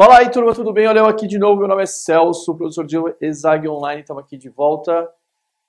[0.00, 0.86] Fala aí, turma, tudo bem?
[0.86, 1.58] Olha eu aqui de novo.
[1.58, 4.02] Meu nome é Celso, professor de Exag Online.
[4.02, 5.12] Estamos aqui de volta.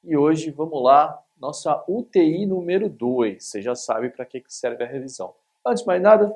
[0.03, 3.43] E hoje, vamos lá, nossa UTI número 2.
[3.43, 5.33] Você já sabe para que serve a revisão.
[5.65, 6.31] Antes de mais nada,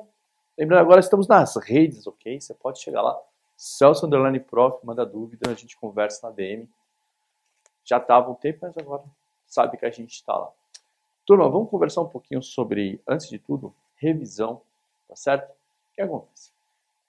[0.58, 2.40] lembrando agora, estamos nas redes, ok?
[2.40, 3.16] Você pode chegar lá,
[3.56, 6.68] Celso Underline Prof, manda dúvida, a gente conversa na DM.
[7.84, 9.04] Já estava um tempo, mas agora
[9.46, 10.50] sabe que a gente está lá.
[11.24, 14.60] Turma, vamos conversar um pouquinho sobre, antes de tudo, revisão,
[15.08, 15.48] tá certo?
[15.48, 16.53] O que acontece?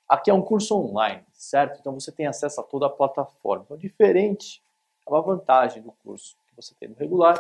[0.08, 1.80] Aqui é um curso online, certo?
[1.80, 3.64] Então você tem acesso a toda a plataforma.
[3.66, 4.62] Então, diferente,
[5.06, 7.36] é uma vantagem do curso que você tem no regular,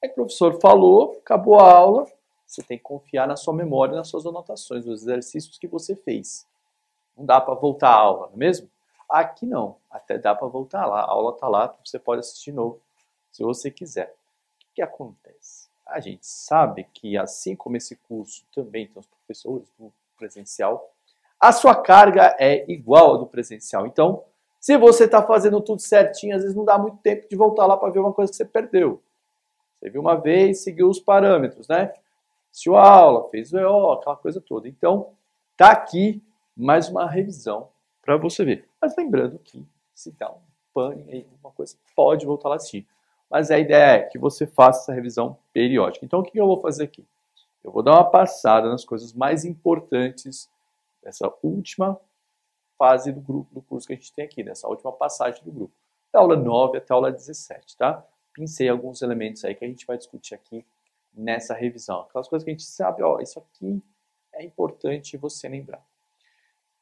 [0.00, 2.06] é que o professor falou, acabou a aula,
[2.46, 6.46] você tem que confiar na sua memória, nas suas anotações, nos exercícios que você fez.
[7.16, 8.70] Não dá para voltar à aula, não é mesmo?
[9.08, 11.00] Aqui não, até dá para voltar lá.
[11.00, 12.80] A aula está lá, você pode assistir de novo,
[13.30, 14.14] se você quiser.
[14.70, 15.68] O que, acontece?
[15.86, 20.90] A gente sabe que, assim como esse curso também tem os professores do presencial,
[21.40, 23.86] a sua carga é igual à do presencial.
[23.86, 24.22] Então,
[24.60, 27.76] se você está fazendo tudo certinho, às vezes não dá muito tempo de voltar lá
[27.76, 29.00] para ver uma coisa que você perdeu.
[29.78, 31.92] Você viu uma vez, seguiu os parâmetros, né?
[32.50, 34.66] Assistiu a aula, fez o EO, aquela coisa toda.
[34.66, 35.10] Então,
[35.56, 36.22] tá aqui
[36.56, 37.68] mais uma revisão
[38.02, 38.68] para você ver.
[38.80, 39.64] Mas lembrando que
[39.94, 40.40] se dá um
[40.72, 42.86] pane aí, alguma coisa, pode voltar lá assistir.
[43.30, 46.04] Mas a ideia é que você faça essa revisão periódica.
[46.04, 47.04] Então, o que eu vou fazer aqui?
[47.62, 50.48] Eu vou dar uma passada nas coisas mais importantes
[51.06, 51.98] dessa última
[52.76, 55.72] fase do grupo do curso que a gente tem aqui, dessa última passagem do grupo.
[56.12, 58.04] Da aula 9 até a aula 17, tá?
[58.34, 60.66] Pincei alguns elementos aí que a gente vai discutir aqui
[61.14, 62.00] nessa revisão.
[62.00, 63.80] Aquelas coisas que a gente sabe, ó, isso aqui
[64.32, 65.82] é importante você lembrar.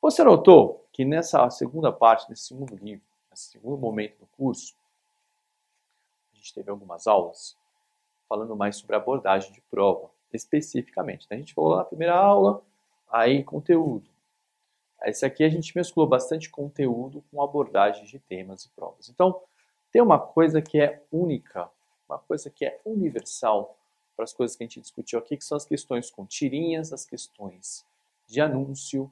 [0.00, 4.75] Você notou que nessa segunda parte, nesse segundo livro, nesse segundo momento do curso,
[6.33, 7.56] a gente teve algumas aulas
[8.27, 11.27] falando mais sobre abordagem de prova, especificamente.
[11.31, 12.62] A gente falou na primeira aula,
[13.06, 14.13] aí conteúdo.
[15.06, 19.08] Esse aqui a gente mesclou bastante conteúdo com abordagens de temas e provas.
[19.08, 19.41] Então,
[19.92, 21.70] tem uma coisa que é única,
[22.08, 23.77] uma coisa que é universal
[24.16, 27.04] para as coisas que a gente discutiu aqui, que são as questões com tirinhas, as
[27.04, 27.84] questões
[28.26, 29.10] de anúncio,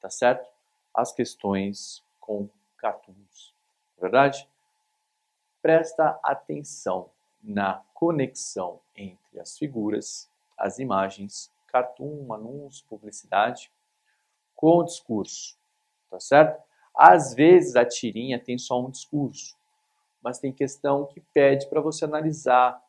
[0.00, 0.48] tá certo?
[0.94, 2.48] As questões com
[2.78, 3.54] cartoons,
[3.98, 4.48] é verdade?
[5.60, 7.10] Presta atenção
[7.42, 13.70] na conexão entre as figuras, as imagens, cartoon, anúncio, publicidade,
[14.56, 15.56] com o discurso,
[16.10, 16.60] tá certo?
[16.96, 19.54] Às vezes a tirinha tem só um discurso,
[20.22, 22.82] mas tem questão que pede para você analisar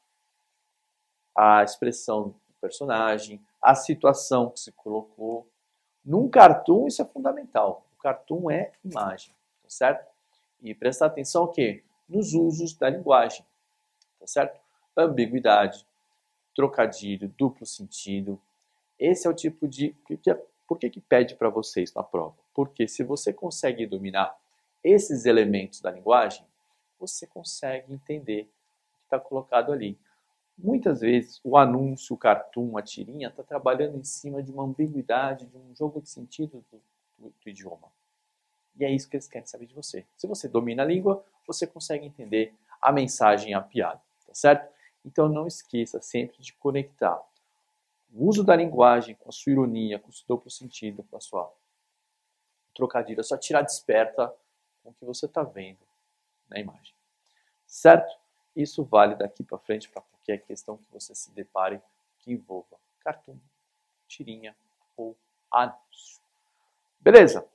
[1.36, 5.48] a expressão do personagem, a situação que se colocou.
[6.04, 7.86] Num cartoon isso é fundamental.
[7.98, 10.10] O cartoon é imagem, tá certo?
[10.62, 11.84] E prestar atenção o quê?
[12.08, 13.46] Nos usos da linguagem,
[14.20, 14.60] tá certo?
[14.96, 15.86] Ambiguidade,
[16.56, 18.42] trocadilho, duplo sentido.
[18.98, 19.94] Esse é o tipo de
[20.68, 22.36] por que, que pede para você isso na prova?
[22.54, 24.38] Porque se você consegue dominar
[24.84, 26.46] esses elementos da linguagem,
[27.00, 29.98] você consegue entender o que está colocado ali.
[30.58, 35.46] Muitas vezes o anúncio, o cartoon, a tirinha está trabalhando em cima de uma ambiguidade,
[35.46, 36.82] de um jogo de sentido do,
[37.18, 37.88] do, do idioma.
[38.78, 40.06] E é isso que eles querem saber de você.
[40.16, 44.72] Se você domina a língua, você consegue entender a mensagem, a piada, tá certo?
[45.06, 47.22] Então não esqueça sempre de conectar
[48.14, 51.20] o uso da linguagem com a sua ironia, com o seu duplo sentido, com a
[51.20, 51.52] sua
[52.74, 54.34] trocadilho, é só tirar desperta
[54.84, 55.80] com o que você está vendo
[56.48, 56.94] na imagem.
[57.66, 58.16] Certo?
[58.56, 61.82] Isso vale daqui para frente para qualquer questão que você se depare
[62.20, 63.38] que envolva cartoon,
[64.08, 64.56] tirinha
[64.96, 65.16] ou
[65.52, 66.22] anúncio.
[67.00, 67.48] Beleza?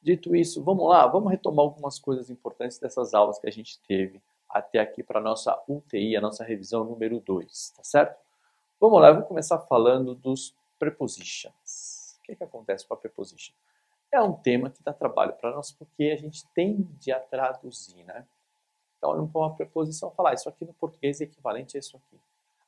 [0.00, 4.22] Dito isso, vamos lá, vamos retomar algumas coisas importantes dessas aulas que a gente teve
[4.48, 8.18] até aqui para a nossa UTI, a nossa revisão número 2, tá certo?
[8.80, 12.16] Vamos lá, eu vou começar falando dos prepositions.
[12.20, 13.52] O que, é que acontece com a preposition?
[14.12, 18.24] É um tema que dá trabalho para nós porque a gente tende a traduzir, né?
[18.96, 22.20] Então, olha uma preposição falar, ah, isso aqui no português é equivalente a isso aqui.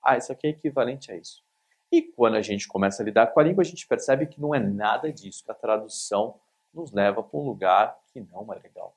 [0.03, 1.44] Ah, isso aqui é equivalente a isso.
[1.93, 4.53] E quando a gente começa a lidar com a língua, a gente percebe que não
[4.53, 6.34] é nada disso, que a tradução
[6.75, 8.93] nos leva para um lugar que não é legal,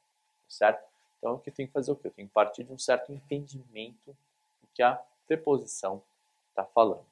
[0.48, 0.84] certo?
[1.20, 2.08] Então, o que eu tenho que fazer o quê?
[2.08, 4.18] Eu tenho que partir de um certo entendimento
[4.62, 6.02] do que a preposição
[6.54, 7.06] está falando.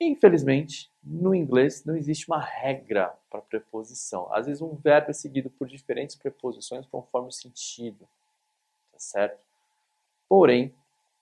[0.00, 4.32] Infelizmente, no inglês não existe uma regra para preposição.
[4.34, 8.08] Às vezes um verbo é seguido por diferentes preposições conforme o sentido,
[8.92, 9.40] tá certo?
[10.28, 10.74] Porém,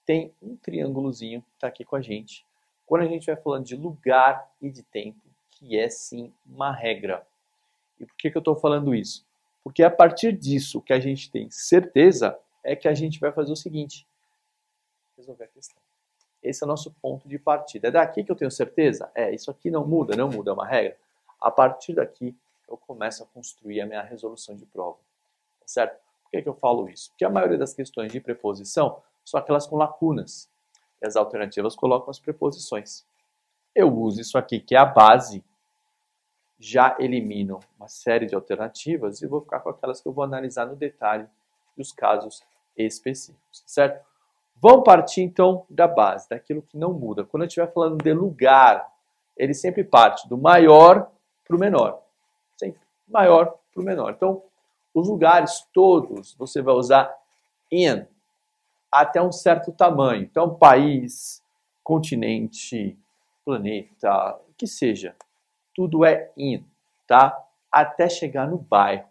[0.07, 2.47] tem um triângulozinho que está aqui com a gente.
[2.87, 5.21] Quando a gente vai falando de lugar e de tempo,
[5.51, 7.27] que é sim uma regra.
[7.99, 9.27] E por que, que eu estou falando isso?
[9.63, 13.53] Porque a partir disso que a gente tem certeza é que a gente vai fazer
[13.53, 14.07] o seguinte:
[15.17, 15.90] resolver a questão.
[16.43, 17.89] Esse é o nosso ponto de partida.
[17.89, 19.11] É daqui que eu tenho certeza?
[19.15, 20.97] É, isso aqui não muda, não muda, é uma regra.
[21.41, 22.37] A partir daqui
[22.69, 24.99] eu começo a construir a minha resolução de prova.
[25.61, 26.01] Tá certo?
[26.25, 27.11] Por que, que eu falo isso?
[27.11, 30.49] Porque a maioria das questões de preposição são aquelas com lacunas.
[31.03, 33.05] E as alternativas colocam as preposições.
[33.75, 35.45] Eu uso isso aqui, que é a base,
[36.59, 40.67] já elimino uma série de alternativas e vou ficar com aquelas que eu vou analisar
[40.67, 41.27] no detalhe
[41.77, 42.43] dos casos
[42.77, 44.05] específicos, certo?
[44.61, 47.25] Vamos partir então da base, daquilo que não muda.
[47.25, 48.87] Quando eu estiver falando de lugar,
[49.37, 51.11] ele sempre parte do maior
[51.47, 52.03] para o menor.
[52.59, 54.11] Sempre maior para o menor.
[54.11, 54.43] Então,
[54.93, 57.17] os lugares todos você vai usar
[57.73, 58.05] in
[58.93, 60.23] até um certo tamanho.
[60.23, 61.43] Então, país,
[61.83, 62.99] continente,
[63.45, 65.17] planeta, o que seja,
[65.75, 66.65] tudo é in,
[67.07, 67.43] tá?
[67.73, 69.09] Até chegar no bairro.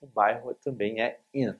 [0.00, 1.54] O bairro também é in.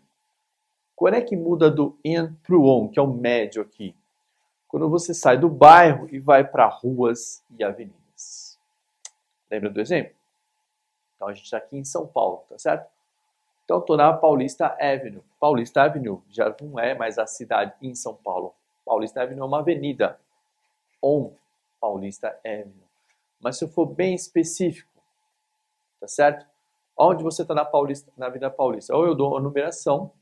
[0.94, 3.94] Quando é que muda do in para o on, que é o médio aqui?
[4.69, 8.59] Quando você sai do bairro e vai para ruas e avenidas.
[9.50, 10.15] Lembra do exemplo?
[11.17, 12.91] Então a gente está aqui em São Paulo, tá certo?
[13.65, 15.23] Então estou na Paulista Avenue.
[15.39, 18.55] Paulista Avenue já não é mais a cidade em São Paulo.
[18.85, 20.19] Paulista Avenue é uma avenida.
[21.03, 21.33] On
[21.81, 22.73] Paulista Avenue.
[23.41, 24.91] Mas se eu for bem específico,
[26.00, 26.47] tá certo?
[26.97, 28.94] Onde você está na Paulista, na Avenida Paulista?
[28.97, 30.12] Ou eu dou a numeração,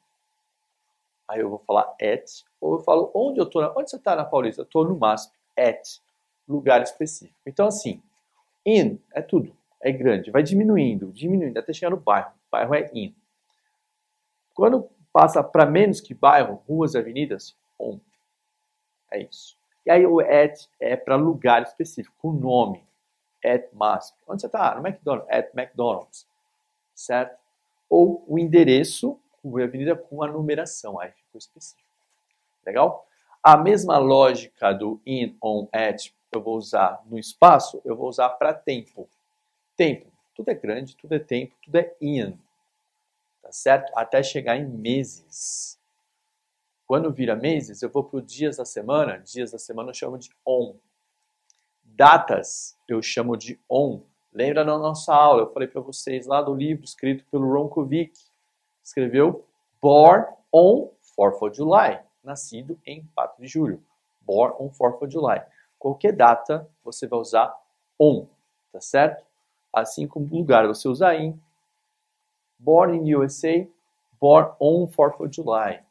[1.31, 4.25] aí eu vou falar at, ou eu falo onde eu estou, onde você está na
[4.25, 4.63] Paulista?
[4.63, 6.01] Estou no MASP, at,
[6.49, 7.39] lugar específico.
[7.47, 8.03] Então assim,
[8.67, 12.33] in é tudo é grande, vai diminuindo, diminuindo até chegar no bairro.
[12.51, 13.15] Bairro é in.
[14.55, 17.99] Quando passa para menos que bairro, ruas e avenidas, on.
[19.11, 19.57] É isso.
[19.87, 22.85] E aí o at é para lugar específico, o nome.
[23.43, 24.15] At must.
[24.29, 24.75] Onde você está?
[24.75, 25.31] No McDonald's.
[25.31, 26.27] At McDonald's.
[26.95, 27.39] Certo?
[27.89, 31.01] Ou o endereço, rua e avenida com a numeração.
[31.01, 31.89] Aí ficou específico.
[32.65, 33.07] Legal?
[33.43, 38.29] A mesma lógica do in, on, at, eu vou usar no espaço, eu vou usar
[38.31, 39.09] para tempo.
[39.77, 40.07] Tempo.
[40.35, 42.39] Tudo é grande, tudo é tempo, tudo é in.
[43.43, 43.93] Tá certo?
[43.97, 45.79] Até chegar em meses.
[46.87, 49.19] Quando vira meses, eu vou para os dias da semana.
[49.19, 50.77] Dias da semana eu chamo de on.
[51.83, 54.03] Datas eu chamo de on.
[54.33, 55.43] Lembra na nossa aula?
[55.43, 58.13] Eu falei para vocês lá do livro escrito pelo Ronkovic.
[58.83, 59.45] Escreveu
[59.81, 62.03] Born on 4th of July.
[62.23, 63.83] Nascido em 4 de julho.
[64.23, 65.43] Born on 4th of July.
[65.79, 67.55] Qualquer data você vai usar
[67.99, 68.27] on.
[68.73, 69.25] Tá certo?
[69.73, 71.39] assim como lugar você usa in.
[72.59, 73.67] Born in USA,
[74.21, 75.83] born on 4th of July.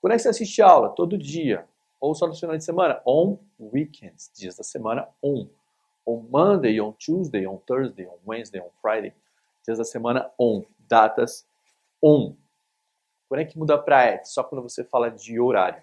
[0.00, 0.90] Quando é que você assiste aula?
[0.90, 1.66] Todo dia.
[2.00, 3.00] Ou só no final de semana?
[3.06, 5.48] On weekends, dias da semana, on.
[6.06, 9.14] On Monday, on Tuesday, on Thursday, on Wednesday, on Friday.
[9.64, 10.62] Dias da semana, on.
[10.86, 11.46] Datas,
[12.04, 12.36] on.
[13.28, 14.26] Quando é que muda para at?
[14.26, 15.82] Só quando você fala de horário.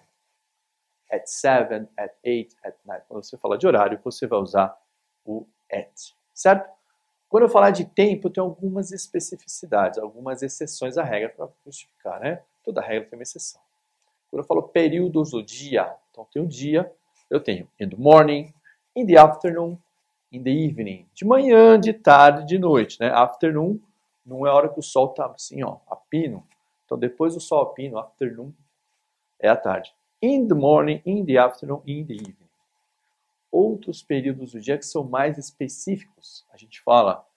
[1.10, 3.02] At 7, at 8, at 9.
[3.08, 4.78] Quando você fala de horário, você vai usar
[5.24, 6.14] o at.
[6.32, 6.70] Certo?
[7.28, 12.42] Quando eu falar de tempo, tem algumas especificidades, algumas exceções à regra para justificar, né?
[12.62, 13.60] Toda regra tem uma exceção.
[14.30, 16.90] Quando eu falo períodos do dia, então tem o dia,
[17.28, 18.52] eu tenho in the morning,
[18.94, 19.78] in the afternoon,
[20.30, 21.08] in the evening.
[21.14, 23.10] De manhã, de tarde, de noite, né?
[23.10, 23.78] Afternoon
[24.24, 26.46] não é a hora que o sol está assim, ó, a pino.
[26.84, 28.52] Então depois do sol a pino, afternoon
[29.38, 29.94] é a tarde.
[30.20, 32.42] In the morning, in the afternoon, in the evening
[33.52, 36.46] outros períodos do dia que são mais específicos.
[36.50, 37.28] A gente fala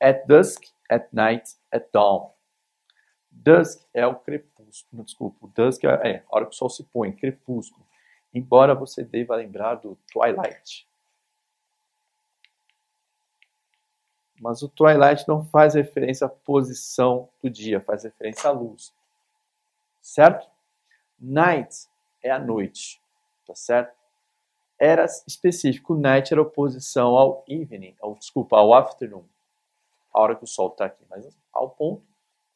[0.00, 2.30] at dusk, at night, at dawn.
[3.30, 7.12] Dusk é o crepúsculo, desculpa, dusk é, é a hora que o sol se põe,
[7.12, 7.86] crepúsculo.
[8.32, 10.88] Embora você deva lembrar do twilight.
[14.40, 18.92] Mas o twilight não faz referência à posição do dia, faz referência à luz.
[20.00, 20.48] Certo?
[21.20, 21.86] Night
[22.22, 23.00] é a noite,
[23.46, 24.00] tá certo?
[24.80, 25.94] era específico.
[25.94, 29.24] Night era oposição ao evening, ao, desculpa, ao afternoon,
[30.12, 31.04] a hora que o sol está aqui.
[31.10, 32.02] Mas ao ponto,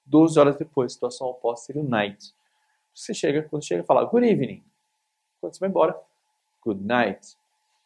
[0.06, 2.34] 12 horas depois, situação oposta seria o night.
[2.94, 4.64] Você chega, quando chega, fala good evening.
[5.40, 6.00] Quando você vai embora,
[6.64, 7.36] good night.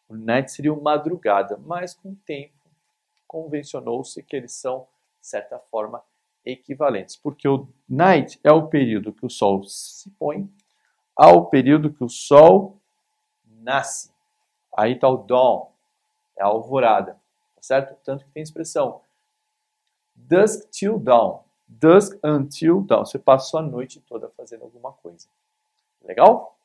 [0.07, 2.53] O night seria uma madrugada, mas com o tempo
[3.29, 4.87] convencionou-se que eles são,
[5.21, 6.03] de certa forma,
[6.43, 7.15] equivalentes.
[7.15, 10.51] Porque o night é o período que o sol se põe
[11.15, 12.81] ao período que o sol
[13.45, 14.11] nasce.
[14.75, 15.67] Aí está o dawn,
[16.35, 17.13] é a alvorada,
[17.55, 17.95] tá certo?
[18.03, 19.01] Tanto que tem expressão
[20.15, 23.05] dusk till dawn, dusk until dawn.
[23.05, 25.27] Você passou a noite toda fazendo alguma coisa.
[26.01, 26.57] Legal?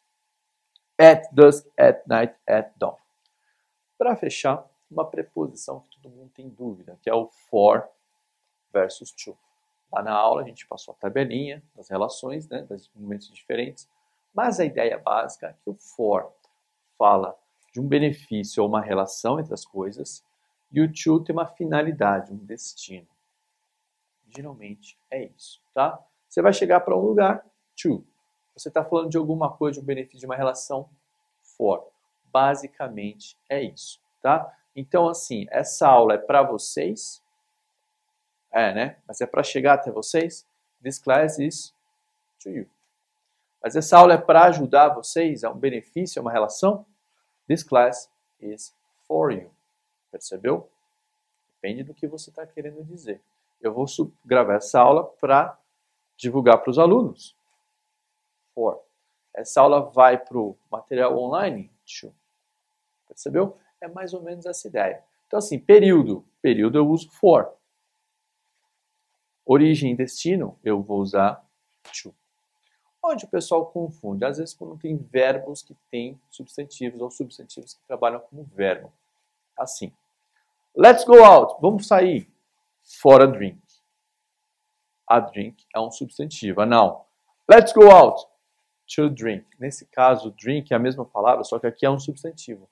[0.99, 2.97] At dusk, at night, at dawn.
[3.99, 7.89] Para fechar, uma preposição que todo mundo tem dúvida, que é o for
[8.73, 9.37] versus to.
[9.91, 13.89] Lá na aula a gente passou a tabelinha das relações, né, dos momentos diferentes,
[14.35, 16.33] mas a ideia básica é que o for
[16.99, 17.37] fala
[17.73, 20.25] de um benefício ou uma relação entre as coisas,
[20.71, 23.09] e o to tem uma finalidade, um destino.
[24.29, 26.05] Geralmente é isso, tá?
[26.29, 27.45] Você vai chegar para um lugar,
[27.81, 28.05] to.
[28.57, 30.89] Você está falando de alguma coisa, de um benefício, de uma relação,
[31.57, 31.89] for.
[32.25, 34.53] Basicamente é isso, tá?
[34.75, 37.23] Então, assim, essa aula é para vocês,
[38.51, 38.99] é, né?
[39.07, 40.47] Mas é para chegar até vocês.
[40.83, 41.75] This class is
[42.41, 42.71] to you.
[43.63, 46.85] Mas essa aula é para ajudar vocês, é um benefício, é uma relação.
[47.49, 48.75] This class is
[49.07, 49.51] for you.
[50.11, 50.71] Percebeu?
[51.55, 53.23] Depende do que você está querendo dizer.
[53.61, 53.87] Eu vou
[54.25, 55.59] gravar essa aula para
[56.17, 57.35] divulgar para os alunos.
[58.55, 58.85] For.
[59.35, 61.73] Essa aula vai para o material online.
[62.01, 62.15] To.
[63.09, 63.59] Percebeu?
[63.81, 65.03] É mais ou menos essa ideia.
[65.27, 66.25] Então, assim, período.
[66.41, 67.53] Período eu uso for.
[69.45, 71.45] Origem e destino, eu vou usar
[72.01, 72.15] to.
[73.03, 74.25] Onde o pessoal confunde?
[74.25, 78.91] Às vezes quando tem verbos que têm substantivos ou substantivos que trabalham como verbo.
[79.59, 79.93] Assim.
[80.75, 81.61] Let's go out.
[81.61, 82.27] Vamos sair.
[83.01, 83.61] For a drink.
[85.07, 86.63] A drink é um substantivo.
[86.63, 87.03] A noun.
[87.49, 88.27] Let's go out.
[88.97, 89.47] To drink.
[89.59, 92.69] Nesse caso, drink é a mesma palavra, só que aqui é um substantivo.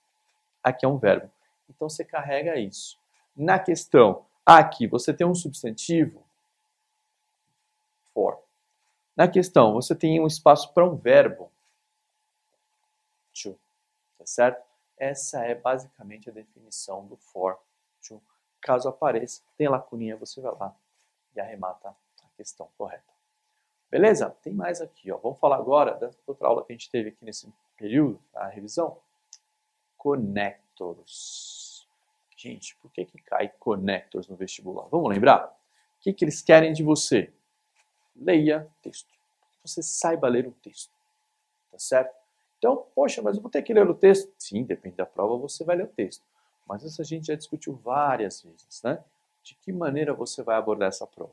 [0.63, 1.31] Aqui é um verbo.
[1.69, 2.99] Então você carrega isso.
[3.35, 6.23] Na questão, aqui você tem um substantivo,
[8.13, 8.43] for.
[9.17, 11.51] Na questão, você tem um espaço para um verbo.
[13.35, 13.59] To.
[14.19, 14.63] Tá certo?
[14.97, 17.59] Essa é basicamente a definição do for.
[18.09, 18.23] To.
[18.61, 20.75] Caso apareça, tem lacuninha, você vai lá
[21.35, 23.13] e arremata a questão correta.
[23.91, 24.31] Beleza?
[24.43, 25.11] Tem mais aqui.
[25.11, 25.19] Ó.
[25.19, 28.99] Vamos falar agora da outra aula que a gente teve aqui nesse período, a revisão.
[30.03, 31.87] Connectors.
[32.37, 34.89] Gente, por que, que cai connectors no vestibular?
[34.91, 35.47] Vamos lembrar?
[35.47, 37.33] O que, que eles querem de você?
[38.17, 39.11] leia texto.
[39.65, 40.93] Você saiba ler um texto.
[41.71, 42.15] Tá certo?
[42.59, 44.33] Então, poxa, mas eu vou ter que ler o texto?
[44.39, 46.25] Sim, depende da prova, você vai ler o texto.
[46.67, 49.03] Mas isso a gente já discutiu várias vezes, né?
[49.43, 51.33] De que maneira você vai abordar essa prova?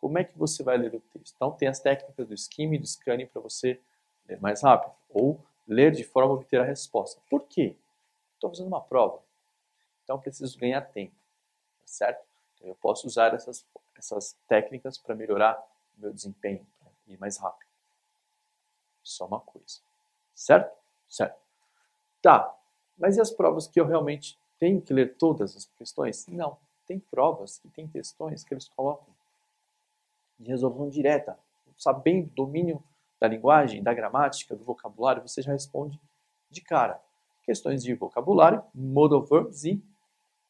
[0.00, 1.34] Como é que você vai ler o texto?
[1.36, 3.80] Então, tem as técnicas do skim e do scanning para você
[4.28, 4.92] ler mais rápido.
[5.10, 7.20] Ou ler de forma a obter a resposta.
[7.30, 7.76] Por quê?
[8.46, 9.20] Estou fazendo uma prova.
[10.04, 11.14] Então, preciso ganhar tempo.
[11.80, 12.24] Tá certo?
[12.54, 15.60] Então, eu posso usar essas, essas técnicas para melhorar
[15.96, 17.68] meu desempenho para ir mais rápido.
[19.02, 19.80] Só uma coisa.
[20.34, 20.76] Certo?
[21.08, 21.38] Certo.
[22.22, 22.54] Tá,
[22.98, 26.26] mas e as provas que eu realmente tenho que ler todas as questões?
[26.26, 26.58] Não.
[26.86, 29.14] Tem provas e tem questões que eles colocam
[30.38, 31.38] de resolução direta.
[31.76, 32.82] Sabendo o domínio
[33.20, 36.00] da linguagem, da gramática, do vocabulário, você já responde
[36.50, 37.00] de cara.
[37.46, 39.82] Questões de vocabulário, modal verbs e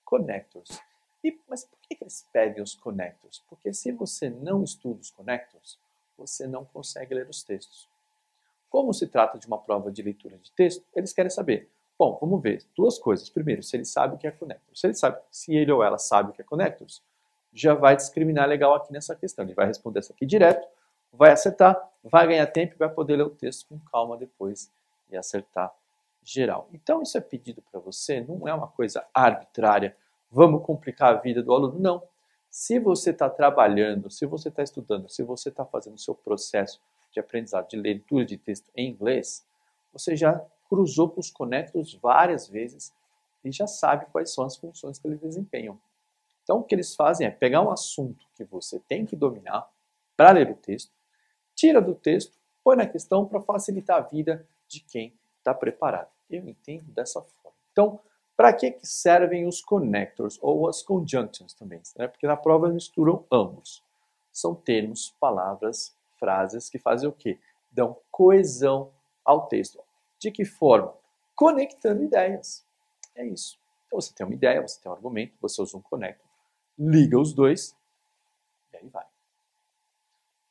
[0.04, 0.80] connectors.
[1.22, 3.44] E, mas por que, eles pedem os connectors?
[3.48, 5.78] Porque se você não estuda os connectors,
[6.16, 7.88] você não consegue ler os textos.
[8.70, 11.68] Como se trata de uma prova de leitura de texto, eles querem saber.
[11.98, 13.28] Bom, vamos ver duas coisas.
[13.28, 14.80] Primeiro, se ele sabe o que é connectors.
[14.80, 17.02] Se ele sabe, se ele ou ela sabe o que é connectors,
[17.52, 19.44] já vai discriminar legal aqui nessa questão.
[19.44, 20.66] Ele vai responder essa aqui direto,
[21.12, 24.70] vai acertar, vai ganhar tempo e vai poder ler o texto com calma depois
[25.10, 25.74] e acertar
[26.26, 26.68] geral.
[26.73, 29.97] Então, isso é pedido para você, não é uma coisa arbitrária
[30.30, 31.78] vamos complicar a vida do aluno.
[31.78, 32.02] Não.
[32.50, 36.80] Se você está trabalhando, se você está estudando, se você está fazendo o seu processo
[37.12, 39.47] de aprendizado, de leitura de texto em inglês,
[39.92, 42.92] você já cruzou com os conectors várias vezes
[43.45, 45.78] e já sabe quais são as funções que eles desempenham.
[46.42, 49.68] Então, o que eles fazem é pegar um assunto que você tem que dominar
[50.16, 50.92] para ler o texto,
[51.54, 56.15] tira do texto, põe na questão para facilitar a vida de quem está preparado.
[56.28, 57.56] Eu entendo dessa forma.
[57.73, 58.00] Então,
[58.37, 61.80] para que, que servem os connectors ou as conjunctions também?
[61.97, 62.06] Né?
[62.06, 63.83] Porque na prova misturam ambos.
[64.33, 67.38] São termos, palavras, frases que fazem o quê?
[67.71, 68.92] Dão coesão
[69.25, 69.83] ao texto.
[70.18, 70.95] De que forma?
[71.35, 72.66] Conectando ideias.
[73.14, 73.59] É isso.
[73.87, 76.26] Então você tem uma ideia, você tem um argumento, você usa um connector,
[76.78, 77.76] liga os dois
[78.73, 79.06] e aí vai.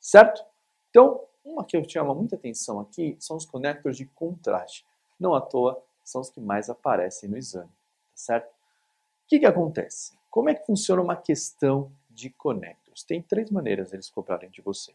[0.00, 0.44] Certo?
[0.90, 4.84] Então, uma que eu chamo muita atenção aqui são os connectors de contraste.
[5.18, 8.48] Não à toa são os que mais aparecem no exame, tá certo?
[8.48, 10.16] O que, que acontece?
[10.30, 13.02] Como é que funciona uma questão de connectors?
[13.02, 14.94] Tem três maneiras eles cobrarem de você.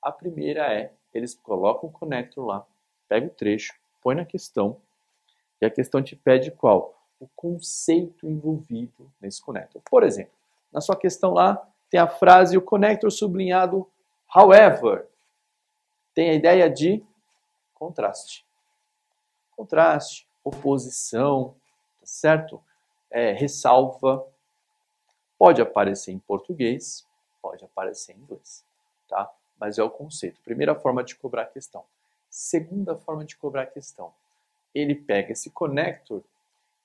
[0.00, 2.66] A primeira é, eles colocam o connector lá,
[3.08, 4.80] pega o trecho, põe na questão,
[5.60, 6.94] e a questão te pede qual?
[7.18, 9.82] O conceito envolvido nesse connector.
[9.82, 10.34] Por exemplo,
[10.72, 13.90] na sua questão lá, tem a frase o connector sublinhado
[14.32, 15.08] however.
[16.14, 17.02] Tem a ideia de
[17.74, 18.45] contraste.
[19.56, 21.54] Contraste, oposição,
[21.98, 22.62] tá certo?
[23.10, 24.26] É, ressalva.
[25.38, 27.06] Pode aparecer em português,
[27.42, 28.64] pode aparecer em inglês,
[29.08, 29.30] tá?
[29.58, 30.40] Mas é o conceito.
[30.42, 31.84] Primeira forma de cobrar a questão.
[32.30, 34.12] Segunda forma de cobrar a questão.
[34.74, 36.22] Ele pega esse connector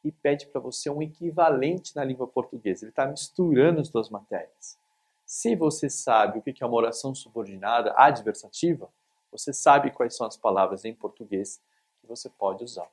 [0.04, 2.86] e pede para você um equivalente na língua portuguesa.
[2.86, 4.78] Ele está misturando as duas matérias.
[5.26, 8.90] Se você sabe o que é uma oração subordinada adversativa,
[9.32, 11.62] você sabe quais são as palavras em português
[12.02, 12.90] que você pode usar,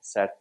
[0.00, 0.38] certo?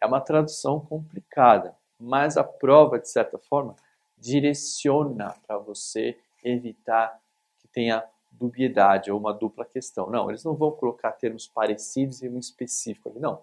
[0.00, 3.74] É uma tradução complicada, mas a prova, de certa forma,
[4.16, 7.20] direciona para você evitar
[7.58, 10.08] que tenha dubiedade ou uma dupla questão.
[10.08, 13.18] Não, eles não vão colocar termos parecidos e um específico ali.
[13.18, 13.42] Não,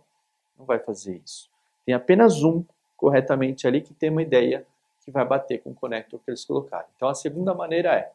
[0.58, 1.50] não vai fazer isso.
[1.86, 2.64] Tem apenas um
[2.96, 4.66] corretamente ali que tem uma ideia
[5.02, 6.88] que vai bater com o connector que eles colocaram.
[6.96, 8.12] Então, a segunda maneira é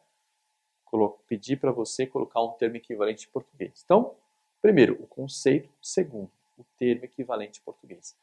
[1.27, 3.81] pedir para você colocar um termo equivalente em português.
[3.85, 4.13] Então,
[4.61, 5.69] primeiro, o conceito.
[5.81, 8.15] Segundo, o termo equivalente em português.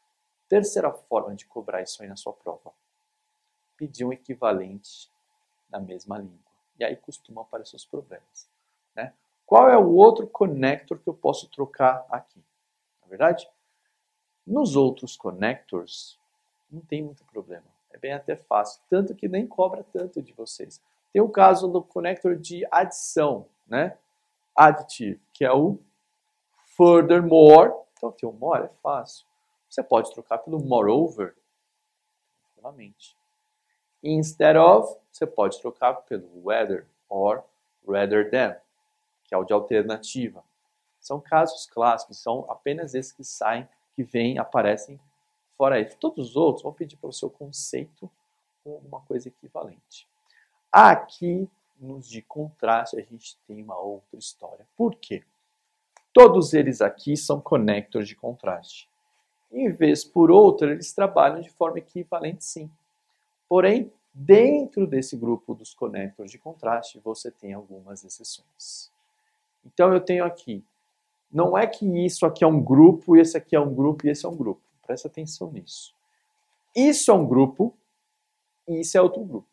[0.47, 2.73] Terceira forma de cobrar isso aí na sua prova.
[3.77, 5.11] Pedir um equivalente
[5.69, 6.51] na mesma língua.
[6.79, 8.49] E aí costumam aparecer os problemas.
[8.95, 9.13] Né?
[9.45, 12.39] Qual é o outro connector que eu posso trocar aqui?
[13.01, 13.49] Na é verdade,
[14.45, 16.17] nos outros connectors
[16.71, 17.65] não tem muito problema.
[17.91, 20.81] É bem até fácil, tanto que nem cobra tanto de vocês.
[21.11, 23.97] Tem o caso do connector de adição, né?
[24.55, 25.79] Additive, que é o
[26.79, 27.73] furthermore.
[27.97, 29.25] Então, tem o more é fácil.
[29.69, 31.35] Você pode trocar pelo moreover,
[32.41, 33.17] tranquilamente.
[34.01, 37.43] Instead of, você pode trocar pelo whether or
[37.85, 38.55] rather than,
[39.25, 40.41] que é o de alternativa.
[41.01, 44.97] São casos clássicos, são apenas esses que saem, que vêm, aparecem
[45.57, 45.97] fora isso.
[45.97, 48.09] Todos os outros vão pedir para o seu conceito
[48.63, 50.07] com alguma coisa equivalente.
[50.71, 54.65] Aqui, nos de contraste, a gente tem uma outra história.
[54.77, 55.23] Por quê?
[56.19, 58.89] Todos eles aqui são connectors de contraste.
[59.49, 62.69] Em vez por outra, eles trabalham de forma equivalente sim.
[63.47, 68.91] Porém, dentro desse grupo dos conectores de contraste, você tem algumas exceções.
[69.65, 70.61] Então eu tenho aqui,
[71.31, 74.25] não é que isso aqui é um grupo, esse aqui é um grupo e esse
[74.25, 74.59] é um grupo.
[74.85, 75.95] Presta atenção nisso.
[76.75, 77.73] Isso é um grupo
[78.67, 79.47] e isso é outro grupo.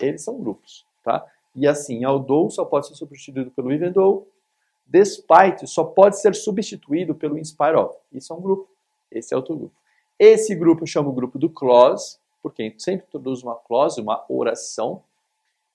[0.00, 1.30] Eles são grupos, tá?
[1.54, 4.26] E assim, although só pode ser substituído pelo even though,
[4.86, 7.42] despite só pode ser substituído pelo in
[7.76, 7.98] of.
[8.12, 8.68] Isso é um grupo,
[9.10, 9.74] esse é outro grupo.
[10.18, 15.02] Esse grupo eu chamo o grupo do clause, porque sempre introduz uma clause, uma oração.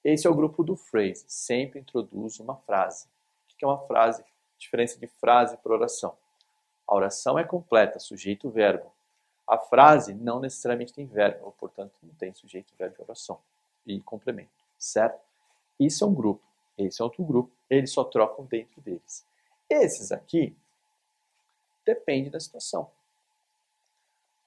[0.04, 3.06] Esse é o grupo do phrase, sempre introduz uma frase.
[3.54, 4.24] O que é uma frase?
[4.58, 6.15] Diferença de frase para oração.
[6.88, 8.91] A oração é completa, sujeito, verbo.
[9.47, 13.39] A frase não necessariamente tem verbo, portanto, não tem sujeito, verbo e oração.
[13.86, 15.19] E complemento, certo?
[15.80, 16.41] Isso é um grupo,
[16.78, 19.26] esse é outro grupo, eles só trocam dentro deles.
[19.70, 20.56] Esses aqui
[21.86, 22.90] depende da situação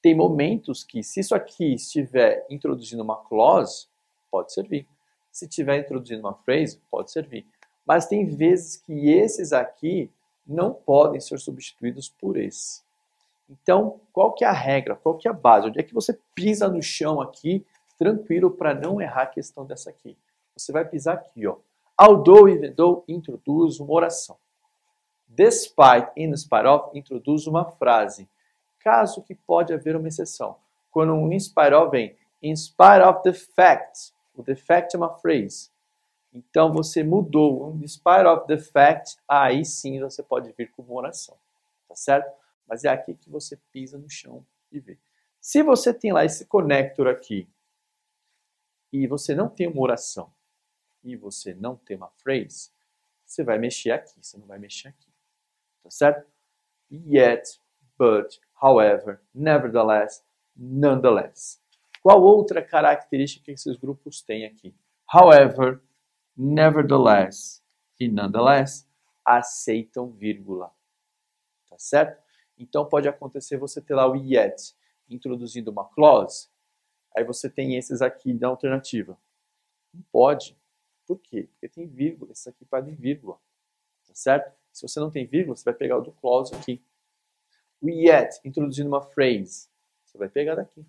[0.04, 3.86] tem momentos que, se isso aqui estiver introduzindo uma clause,
[4.30, 4.86] pode servir.
[5.32, 7.46] Se estiver introduzindo uma phrase, pode servir.
[7.86, 10.10] Mas tem vezes que esses aqui
[10.46, 12.82] não podem ser substituídos por esse.
[13.48, 14.94] Então, qual que é a regra?
[14.94, 15.68] Qual que é a base?
[15.68, 17.64] Onde é que você pisa no chão aqui,
[17.98, 20.18] tranquilo, para não errar a questão dessa aqui?
[20.54, 21.56] Você vai pisar aqui, ó.
[21.96, 24.36] Although, even though, introduz uma oração.
[25.26, 28.28] Despite, in spite of, introduz uma frase
[28.84, 30.56] caso que pode haver uma exceção.
[30.90, 34.98] Quando um in spite of vem in spite of the fact, o the fact é
[34.98, 35.70] uma phrase.
[36.32, 40.94] Então você mudou in spite of the fact, aí sim você pode vir com uma
[40.94, 41.36] oração.
[41.88, 42.30] Tá certo?
[42.68, 44.98] Mas é aqui que você pisa no chão e vê.
[45.40, 47.48] Se você tem lá esse connector aqui
[48.92, 50.30] e você não tem uma oração
[51.04, 52.70] e você não tem uma phrase,
[53.24, 55.12] você vai mexer aqui, você não vai mexer aqui.
[55.82, 56.26] Tá certo?
[56.90, 57.60] Yet,
[57.98, 60.24] but, however, nevertheless,
[60.56, 61.62] nonetheless.
[62.02, 64.74] Qual outra característica que esses grupos têm aqui?
[65.12, 65.82] However,
[66.36, 67.62] nevertheless
[67.98, 68.86] e nonetheless
[69.24, 70.72] aceitam vírgula.
[71.68, 72.22] Tá certo?
[72.58, 74.74] Então pode acontecer você ter lá o yet
[75.08, 76.48] introduzindo uma clause,
[77.16, 79.18] aí você tem esses aqui na alternativa.
[79.92, 80.56] Não pode.
[81.06, 81.48] Por quê?
[81.52, 83.38] Porque tem vírgula, esse aqui pode vírgula.
[84.06, 84.54] Tá certo?
[84.72, 86.82] Se você não tem vírgula, você vai pegar o do clause aqui.
[87.80, 89.68] O yet, introduzindo uma phrase,
[90.04, 90.84] você vai pegar daqui.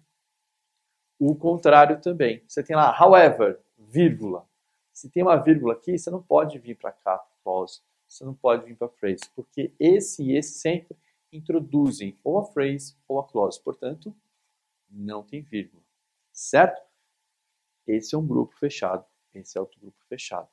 [1.19, 2.43] O contrário também.
[2.47, 4.47] Você tem lá, however, vírgula.
[4.93, 7.81] Se tem uma vírgula aqui, você não pode vir para cá, clause.
[8.07, 10.95] Você não pode vir para phrase, porque esse e esse sempre
[11.31, 13.61] introduzem ou a phrase ou a clause.
[13.61, 14.15] Portanto,
[14.89, 15.83] não tem vírgula.
[16.31, 16.81] Certo?
[17.87, 19.05] Esse é um grupo fechado.
[19.55, 20.47] É outro grupo fechado.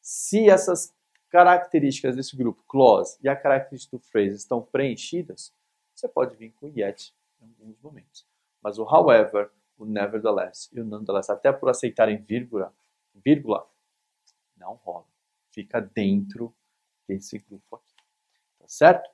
[0.00, 0.94] Se essas
[1.28, 5.52] características desse grupo, clause, e a característica do phrase estão preenchidas,
[5.94, 8.26] você pode vir com yet em alguns momentos.
[8.62, 12.72] Mas o however, o nevertheless e o nonetheless, até por aceitarem vírgula,
[13.14, 13.68] vírgula,
[14.56, 15.06] não rola.
[15.50, 16.54] Fica dentro
[17.06, 17.94] desse grupo aqui.
[18.58, 19.10] Tá certo?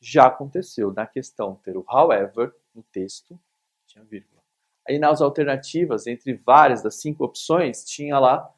[0.00, 3.38] Já aconteceu na questão ter o however no texto,
[3.86, 4.39] tinha vírgula.
[4.88, 8.52] Aí nas alternativas, entre várias das cinco opções, tinha lá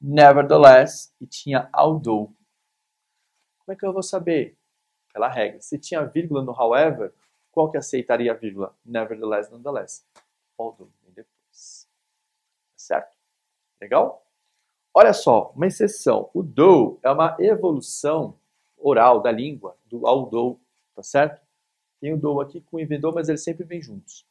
[0.00, 2.32] nevertheless e tinha although.
[3.58, 4.56] Como é que eu vou saber?
[5.12, 5.60] Pela regra.
[5.60, 7.12] Se tinha vírgula no however,
[7.52, 8.74] qual que aceitaria a vírgula?
[8.84, 10.04] Nevertheless, nonetheless.
[10.58, 11.88] Although, vem depois.
[12.76, 13.16] Certo?
[13.80, 14.26] Legal?
[14.94, 16.30] Olha só, uma exceção.
[16.34, 18.38] O do é uma evolução
[18.76, 20.60] oral da língua do although,
[20.94, 21.40] tá certo?
[22.00, 24.26] Tem o do aqui com o inventor, mas eles sempre vêm juntos.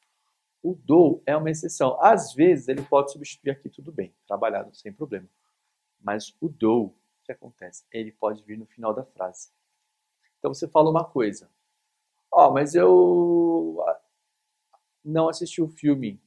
[0.63, 1.97] O do é uma exceção.
[2.01, 5.27] Às vezes ele pode substituir aqui tudo bem, trabalhado sem problema.
[5.99, 7.85] Mas o do, o que acontece?
[7.91, 9.51] Ele pode vir no final da frase.
[10.37, 11.49] Então você fala uma coisa.
[12.31, 13.83] Ó, oh, mas eu
[15.03, 16.21] não assisti o filme,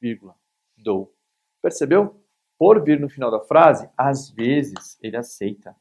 [0.00, 0.36] vírgula,
[0.76, 1.12] do.
[1.60, 2.20] Percebeu?
[2.56, 5.76] Por vir no final da frase, às vezes ele aceita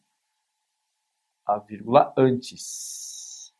[1.46, 3.54] a vírgula antes.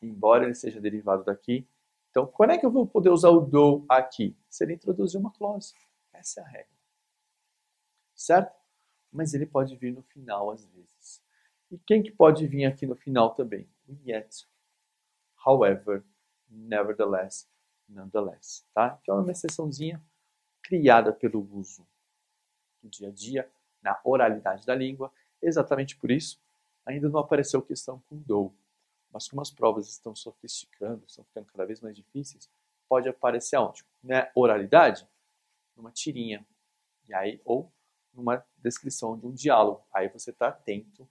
[0.00, 1.66] Embora ele seja derivado daqui.
[2.14, 4.36] Então, quando é que eu vou poder usar o do aqui?
[4.48, 5.74] Se ele introduzir uma clause.
[6.12, 6.76] Essa é a regra.
[8.14, 8.56] Certo?
[9.10, 11.20] Mas ele pode vir no final às vezes.
[11.72, 13.68] E quem que pode vir aqui no final também?
[14.06, 14.48] Yet.
[15.44, 16.04] However,
[16.48, 17.50] nevertheless,
[17.88, 18.64] nonetheless.
[18.72, 18.96] Tá?
[19.02, 20.00] Então é uma exceçãozinha
[20.62, 21.84] criada pelo uso
[22.80, 23.50] do dia a dia,
[23.82, 25.12] na oralidade da língua.
[25.42, 26.40] Exatamente por isso,
[26.86, 28.54] ainda não apareceu questão com do.
[29.14, 32.50] Mas como as provas estão sofisticando, estão ficando cada vez mais difíceis,
[32.88, 33.84] pode aparecer onde?
[34.02, 35.08] Na oralidade,
[35.76, 36.44] numa tirinha.
[37.08, 37.72] E aí, ou
[38.12, 39.86] numa descrição de um diálogo.
[39.92, 41.08] Aí você está atento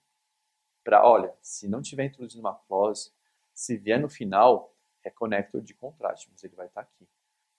[0.84, 3.10] para, olha, se não tiver introduzido uma clause,
[3.54, 7.08] se vier no final, é connector de contraste, mas ele vai estar tá aqui.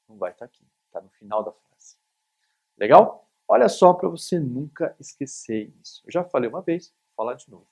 [0.06, 1.96] Não vai estar tá aqui, está no final da frase.
[2.76, 3.26] Legal?
[3.48, 6.02] Olha só para você nunca esquecer isso.
[6.04, 7.66] Eu já falei uma vez, vou falar de novo.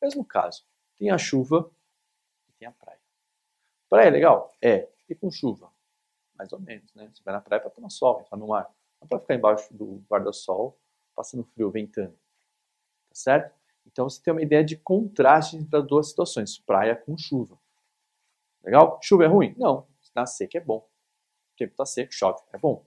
[0.00, 0.64] Mesmo caso,
[0.96, 1.70] tem a chuva
[2.62, 3.00] tem a praia.
[3.90, 4.52] Praia é legal?
[4.62, 4.88] É.
[5.08, 5.70] E com chuva?
[6.36, 7.10] Mais ou menos, né?
[7.12, 8.72] Você vai na praia para tomar sol, entrar no mar.
[9.00, 10.78] Não para ficar embaixo do guarda-sol,
[11.14, 12.12] passando frio, ventando.
[13.08, 13.54] Tá certo?
[13.84, 17.58] Então você tem uma ideia de contraste entre as duas situações, praia com chuva.
[18.62, 19.00] Legal?
[19.02, 19.54] Chuva é ruim?
[19.58, 19.88] Não.
[20.14, 20.78] Na seca é bom.
[20.78, 22.86] O tempo está seco, chove, é bom.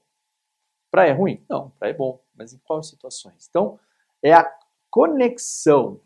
[0.89, 1.43] Praia é ruim?
[1.49, 2.23] Não, praia é bom.
[2.33, 3.47] Mas em quais situações?
[3.49, 3.79] Então,
[4.23, 4.57] é a
[4.89, 5.99] conexão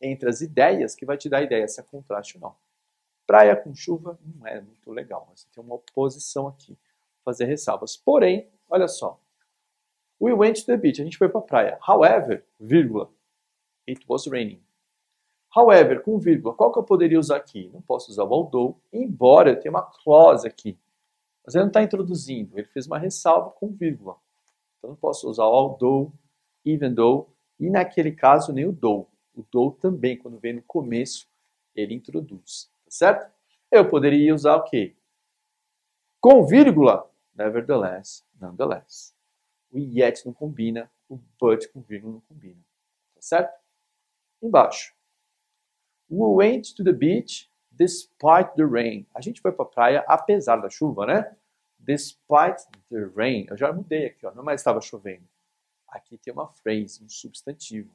[0.00, 2.61] entre as ideias que vai te dar a ideia se é contraste ou não.
[3.26, 5.30] Praia com chuva não é muito legal.
[5.34, 6.76] Você tem uma oposição aqui.
[7.24, 7.96] Fazer ressalvas.
[7.96, 9.20] Porém, olha só.
[10.20, 11.00] We went to the beach.
[11.00, 11.78] A gente foi para a praia.
[11.86, 13.10] However, vírgula,
[13.88, 14.62] it was raining.
[15.54, 17.70] However, com vírgula, qual que eu poderia usar aqui?
[17.72, 20.78] Não posso usar o although, embora eu tenha uma clause aqui.
[21.44, 24.16] Mas ele não está introduzindo, ele fez uma ressalva com vírgula.
[24.78, 26.10] Então não posso usar o although,
[26.64, 27.28] even though,
[27.60, 29.06] e naquele caso nem o though.
[29.34, 31.28] O though também, quando vem no começo,
[31.74, 33.32] ele introduz, certo?
[33.70, 34.94] Eu poderia usar o quê?
[36.20, 39.14] Com vírgula, nevertheless, nonetheless.
[39.70, 42.60] O yet não combina, o but com vírgula não combina,
[43.14, 43.58] tá certo?
[44.42, 44.94] Embaixo.
[46.10, 49.06] We went to the beach despite the rain.
[49.14, 51.34] A gente foi para a praia apesar da chuva, né?
[51.78, 53.46] Despite the rain.
[53.48, 54.34] Eu já mudei aqui, ó.
[54.34, 55.26] não mais estava chovendo.
[55.88, 57.90] Aqui tem uma phrase, um substantivo.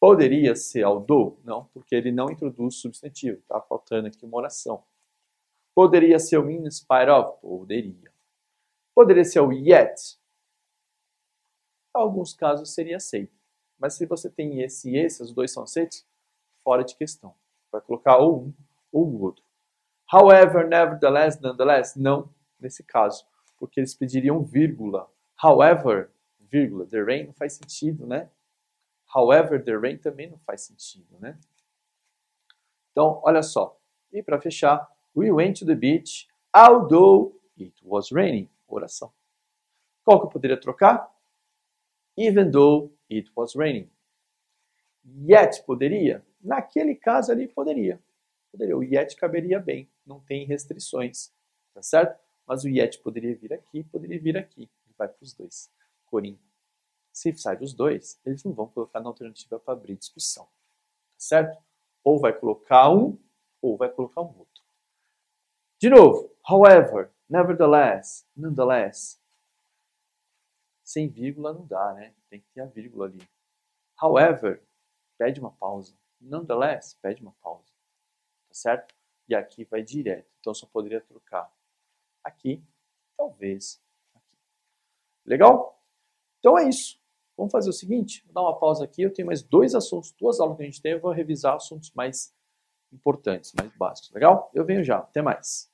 [0.00, 1.38] Poderia ser although?
[1.44, 3.38] Não, porque ele não introduz substantivo.
[3.38, 4.82] Está faltando aqui uma oração.
[5.74, 7.38] Poderia ser o in spite of?
[7.42, 8.10] Poderia.
[8.94, 10.18] Poderia ser o yet?
[11.92, 13.38] Alguns casos seria aceito.
[13.78, 16.06] Mas se você tem esse e esse, os dois são aceitos,
[16.64, 17.34] fora de questão.
[17.70, 18.54] Vai colocar ou um
[18.90, 19.44] ou o outro.
[20.12, 23.24] However, nevertheless, nonetheless, não nesse caso,
[23.58, 25.10] porque eles pediriam vírgula.
[25.42, 28.28] However, vírgula, the rain não faz sentido, né?
[29.14, 31.38] However, the rain também não faz sentido, né?
[32.92, 33.78] Então, olha só.
[34.12, 38.48] E para fechar, we went to the beach although it was raining.
[38.66, 39.12] Oração.
[40.04, 41.12] Qual que eu poderia trocar?
[42.16, 43.90] Even though it was raining.
[45.04, 46.24] Yet poderia?
[46.40, 48.00] Naquele caso ali poderia.
[48.50, 48.76] poderia.
[48.76, 51.32] O yet caberia bem, não tem restrições,
[51.72, 52.18] tá certo?
[52.46, 54.68] Mas o yet poderia vir aqui, poderia vir aqui.
[54.96, 55.70] Vai para os dois.
[56.06, 56.38] Corim.
[57.20, 60.52] Se sai dos dois, eles não vão colocar na alternativa para abrir discussão, tá
[61.18, 61.62] certo?
[62.02, 63.22] Ou vai colocar um,
[63.60, 64.64] ou vai colocar um outro.
[65.78, 69.22] De novo, however, nevertheless, nonetheless.
[70.82, 72.14] Sem vírgula não dá, né?
[72.30, 73.20] Tem que ter a vírgula ali.
[74.02, 74.66] However,
[75.18, 75.94] pede uma pausa.
[76.18, 77.70] Nonetheless, pede uma pausa.
[78.48, 78.94] Tá certo?
[79.28, 80.32] E aqui vai direto.
[80.40, 81.54] Então só poderia trocar
[82.24, 82.64] aqui,
[83.14, 83.78] talvez
[84.14, 84.38] aqui.
[85.26, 85.78] Legal?
[86.38, 86.99] Então é isso.
[87.40, 90.38] Vamos fazer o seguinte, vou dar uma pausa aqui, eu tenho mais dois assuntos, duas
[90.38, 92.34] aulas que a gente tem, eu vou revisar assuntos mais
[92.92, 94.50] importantes, mais básicos, legal?
[94.52, 95.72] Eu venho já, até mais.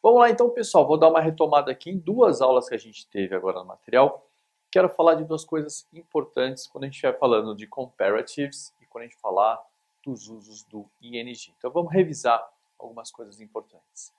[0.00, 3.08] Vamos lá então, pessoal, vou dar uma retomada aqui em duas aulas que a gente
[3.08, 4.24] teve agora no material.
[4.70, 9.02] quero falar de duas coisas importantes quando a gente estiver falando de comparatives e quando
[9.02, 9.60] a gente falar
[10.00, 11.52] dos usos do ING.
[11.58, 12.40] Então vamos revisar
[12.78, 14.12] algumas coisas importantes.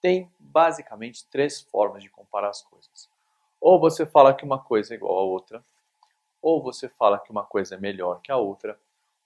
[0.00, 3.08] Tem basicamente três formas de comparar as coisas.
[3.60, 5.64] Ou você fala que uma coisa é igual a outra,
[6.46, 8.78] ou você fala que uma coisa é melhor que a outra,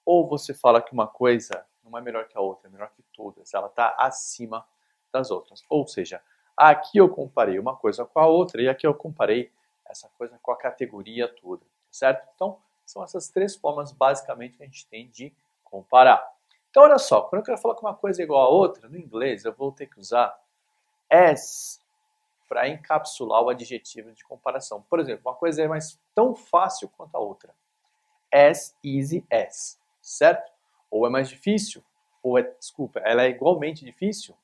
[0.07, 3.03] ou você fala que uma coisa não é melhor que a outra, é melhor que
[3.13, 4.67] todas, ela está acima
[5.13, 5.63] das outras.
[5.69, 6.23] Ou seja,
[6.57, 9.53] aqui eu comparei uma coisa com a outra e aqui eu comparei
[9.85, 12.27] essa coisa com a categoria toda, certo?
[12.35, 12.57] Então,
[12.87, 15.31] são essas três formas basicamente que a gente tem de
[15.63, 16.27] comparar.
[16.71, 18.97] Então, olha só, quando eu quero falar que uma coisa é igual a outra, no
[18.97, 20.41] inglês eu vou ter que usar
[21.11, 21.83] as
[22.51, 24.83] para encapsular o adjetivo de comparação.
[24.91, 27.55] Por exemplo, uma coisa é mais tão fácil quanto a outra.
[28.31, 30.53] As easy as, certo?
[30.91, 31.83] Ou é mais difícil,
[32.23, 34.37] ou é, desculpa, ela é igualmente difícil.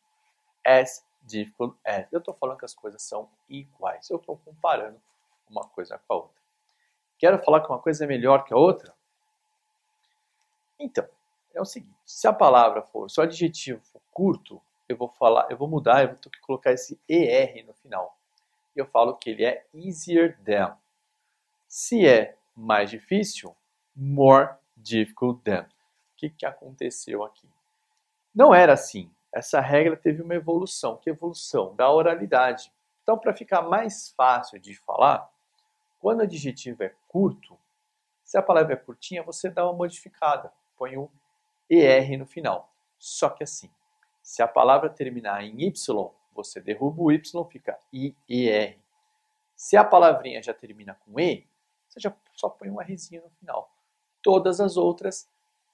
[0.64, 2.10] As difficult as.
[2.10, 4.08] Eu estou falando que as coisas são iguais.
[4.08, 4.98] Eu estou comparando
[5.50, 6.40] uma coisa com a outra.
[7.18, 8.94] Quero falar que uma coisa é melhor que a outra?
[10.78, 11.06] Então,
[11.54, 15.46] é o seguinte: se a palavra for, se o adjetivo for curto, eu vou falar,
[15.50, 18.16] eu vou mudar, eu vou ter que colocar esse ER no final.
[18.74, 20.74] Eu falo que ele é easier than.
[21.68, 23.55] Se é mais difícil,
[23.94, 25.62] more difficult than.
[25.62, 27.48] O que, que aconteceu aqui?
[28.35, 29.11] Não era assim.
[29.33, 30.96] Essa regra teve uma evolução.
[30.96, 31.74] Que evolução?
[31.74, 32.72] Da oralidade.
[33.02, 35.31] Então, para ficar mais fácil de falar,
[36.00, 37.59] quando o adjetivo é curto,
[38.24, 40.52] se a palavra é curtinha, você dá uma modificada.
[40.76, 41.11] Põe o
[41.70, 42.72] ER no final.
[42.98, 43.70] Só que assim,
[44.22, 48.79] se a palavra terminar em Y, você derruba o Y, fica IER.
[49.55, 51.46] Se a palavrinha já termina com E,
[51.96, 53.70] você já só põe um Rzinho no final.
[54.22, 55.28] Todas as outras,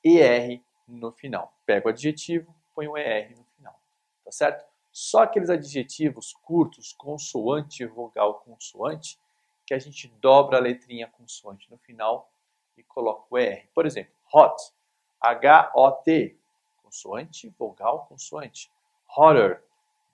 [0.04, 1.52] ER no final.
[1.66, 3.78] Pega o adjetivo, põe um ER no final.
[4.24, 4.64] Tá certo?
[4.92, 9.18] Só aqueles adjetivos curtos, consoante, vogal, consoante,
[9.66, 12.30] que a gente dobra a letrinha consoante no final
[12.76, 13.68] e coloca o ER.
[13.74, 14.72] Por exemplo, hot,
[15.20, 16.38] H-O-T,
[16.82, 18.70] consoante, vogal, consoante.
[19.16, 19.62] Hotter,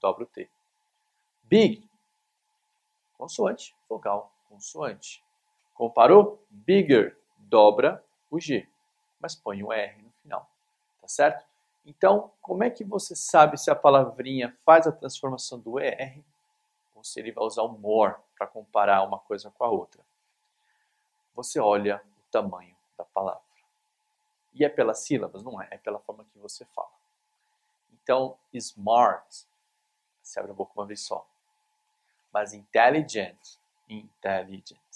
[0.01, 0.49] dobra o T.
[1.45, 1.89] Big,
[3.17, 5.23] consoante, vogal, consoante.
[5.79, 6.45] Comparou?
[6.51, 8.69] Bigger, dobra o G,
[9.21, 10.51] mas põe o R no final,
[11.01, 11.47] tá certo?
[11.87, 16.21] Então, como é que você sabe se a palavrinha faz a transformação do ER
[16.97, 20.05] ou se ele vai usar o more para comparar uma coisa com a outra?
[21.37, 23.41] Você olha o tamanho da palavra.
[24.53, 25.45] E é pelas sílabas?
[25.45, 26.91] Não é, é pela forma que você fala.
[27.93, 29.47] Então, smart,
[30.25, 31.25] se abre a boca uma vez só.
[32.33, 33.39] Mas intelligent,
[33.89, 34.88] intelligent,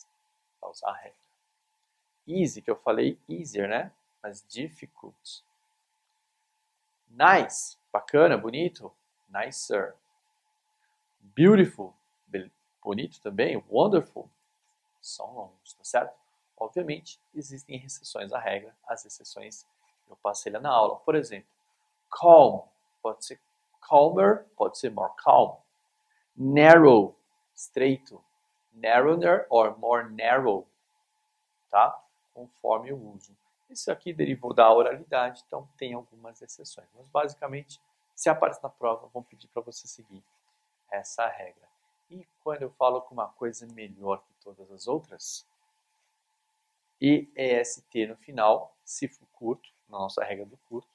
[0.63, 1.19] para usar a regra.
[2.27, 3.91] Easy, que eu falei easier, né?
[4.23, 5.43] Mas difficult.
[7.09, 8.93] Nice, bacana, bonito.
[9.29, 9.97] Nicer.
[11.19, 11.93] Beautiful,
[12.81, 13.63] bonito também.
[13.69, 14.31] Wonderful,
[15.01, 16.15] são longos, tá certo?
[16.57, 19.67] Obviamente, existem exceções à regra, as exceções
[20.09, 20.97] eu passei lá na aula.
[21.01, 21.49] Por exemplo,
[22.11, 22.69] calm
[23.03, 23.41] pode ser
[23.81, 25.57] calmer, pode ser more calm.
[26.37, 27.17] Narrow,
[27.55, 28.23] estreito.
[28.73, 30.67] Narrower or more narrow,
[31.71, 31.99] tá?
[32.35, 33.37] Conforme o uso.
[33.69, 36.89] Isso aqui derivou da oralidade, então tem algumas exceções.
[36.95, 37.81] Mas basicamente,
[38.15, 40.23] se aparece na prova, vão pedir para você seguir
[40.91, 41.69] essa regra.
[42.11, 45.47] E quando eu falo que uma coisa é melhor que todas as outras,
[47.01, 50.89] e EST no final, se for curto, na nossa regra do curto.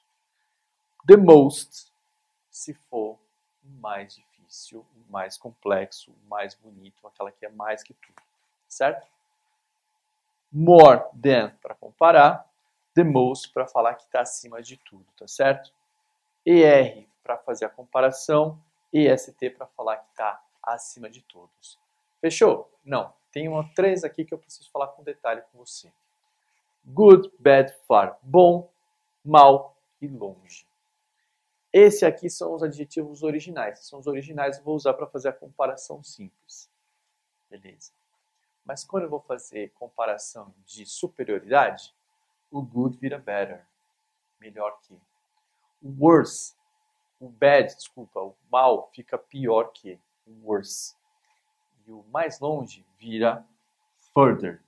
[1.06, 1.92] The most,
[2.50, 3.18] se for
[3.62, 4.37] mais difícil,
[5.08, 8.22] mais complexo, mais bonito, aquela que é mais que tudo,
[8.68, 9.06] certo?
[10.50, 12.48] More than para comparar,
[12.94, 15.72] the most para falar que está acima de tudo, tá certo?
[16.44, 18.58] ER para fazer a comparação,
[18.92, 21.78] EST para falar que está acima de todos.
[22.20, 22.70] Fechou?
[22.84, 23.12] Não.
[23.30, 25.92] Tem uma três aqui que eu preciso falar com detalhe com você.
[26.84, 28.18] Good, bad, far.
[28.22, 28.70] Bom,
[29.24, 30.67] mal e longe.
[31.72, 33.86] Esse aqui são os adjetivos originais.
[33.86, 36.70] São os originais que eu vou usar para fazer a comparação simples.
[37.50, 37.92] Beleza.
[38.64, 41.94] Mas quando eu vou fazer comparação de superioridade,
[42.50, 43.66] o good vira better.
[44.40, 44.94] Melhor que.
[45.82, 46.54] O worse,
[47.20, 49.98] o bad, desculpa, o mal fica pior que.
[50.26, 50.94] O worse.
[51.86, 53.46] E o mais longe vira
[54.12, 54.62] further.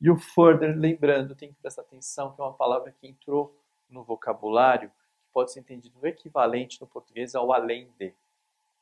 [0.00, 3.56] E o further, lembrando, tem que prestar atenção que é uma palavra que entrou
[3.88, 4.90] no vocabulário,
[5.34, 8.14] pode ser entendido no equivalente no português ao além de.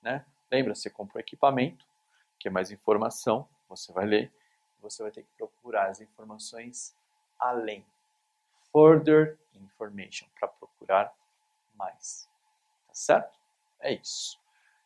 [0.02, 0.24] Né?
[0.50, 1.86] Lembra, você compra um equipamento,
[2.38, 4.30] que é mais informação, você vai ler,
[4.82, 6.94] você vai ter que procurar as informações
[7.40, 7.84] além.
[8.70, 11.12] Further information, para procurar
[11.74, 12.28] mais.
[12.86, 13.38] Tá certo?
[13.80, 14.38] É isso.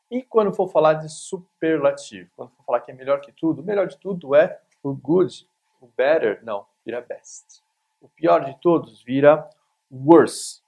[0.09, 3.64] E quando for falar de superlativo, quando for falar que é melhor que tudo, o
[3.64, 5.48] melhor de tudo é o good
[5.81, 7.62] O better, não, vira best.
[8.00, 9.50] O pior de todos vira
[9.90, 10.62] worse.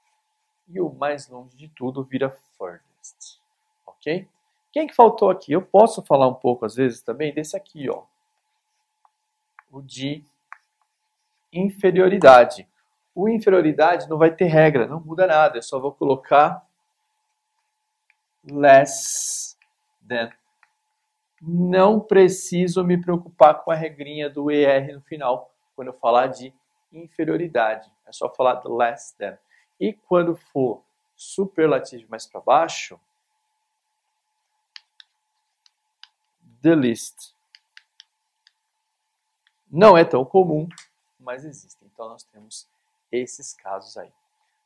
[0.68, 3.40] E o mais longe de tudo vira furthest.
[3.86, 4.28] Ok?
[4.70, 5.52] Quem que faltou aqui?
[5.52, 8.04] Eu posso falar um pouco, às vezes, também desse aqui, ó.
[9.72, 10.24] O de
[11.52, 12.68] inferioridade.
[13.14, 15.58] O inferioridade não vai ter regra, não muda nada.
[15.58, 16.64] Eu só vou colocar
[18.44, 19.56] less
[20.06, 20.30] than.
[21.40, 26.52] Não preciso me preocupar com a regrinha do ER no final, quando eu falar de
[26.92, 27.90] inferioridade.
[28.06, 29.38] É só falar less than.
[29.80, 30.82] E quando for
[31.16, 33.00] superlativo mais para baixo,
[36.62, 37.34] the least.
[39.70, 40.68] Não é tão comum,
[41.18, 41.84] mas existe.
[41.84, 42.68] Então nós temos
[43.12, 44.12] esses casos aí.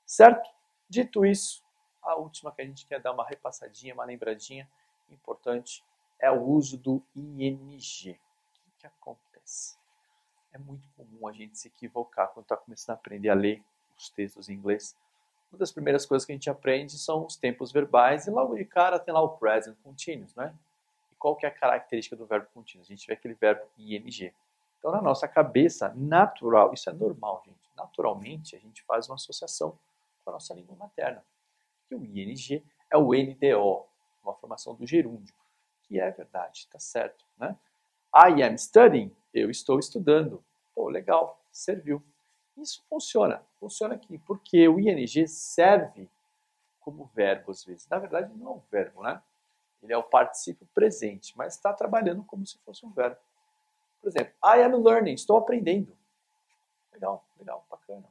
[0.07, 0.49] Certo?
[0.89, 1.63] Dito isso,
[2.03, 4.69] a última que a gente quer dar uma repassadinha, uma lembradinha
[5.11, 5.85] importante
[6.19, 8.11] é o uso do ING.
[8.11, 9.77] O que, que acontece?
[10.53, 13.63] É muito comum a gente se equivocar quando está começando a aprender a ler
[13.97, 14.97] os textos em inglês.
[15.53, 18.65] Uma das primeiras coisas que a gente aprende são os tempos verbais e logo de
[18.65, 20.55] cara tem lá o present continuous, né?
[21.13, 22.89] E qual que é a característica do verbo continuous?
[22.89, 24.33] A gente vê aquele verbo ing.
[24.79, 27.71] Então, na nossa cabeça, natural, isso é normal, gente.
[27.77, 29.79] Naturalmente, a gente faz uma associação
[30.25, 31.23] com a nossa língua materna.
[31.91, 33.87] E o ing é o NDO,
[34.25, 35.35] uma formação do gerúndio,
[35.83, 37.55] que é verdade, está certo, né?
[38.15, 40.43] I am studying, eu estou estudando.
[40.75, 42.03] Pô, legal, serviu.
[42.57, 46.09] Isso funciona, funciona aqui, porque o ing serve
[46.81, 47.89] como verbo às vezes.
[47.89, 49.23] Na verdade, não é um verbo, né?
[49.83, 53.17] Ele é o particípio presente, mas está trabalhando como se fosse um verbo.
[54.01, 55.97] Por exemplo, I am learning, estou aprendendo.
[56.93, 58.09] Legal, legal, bacana.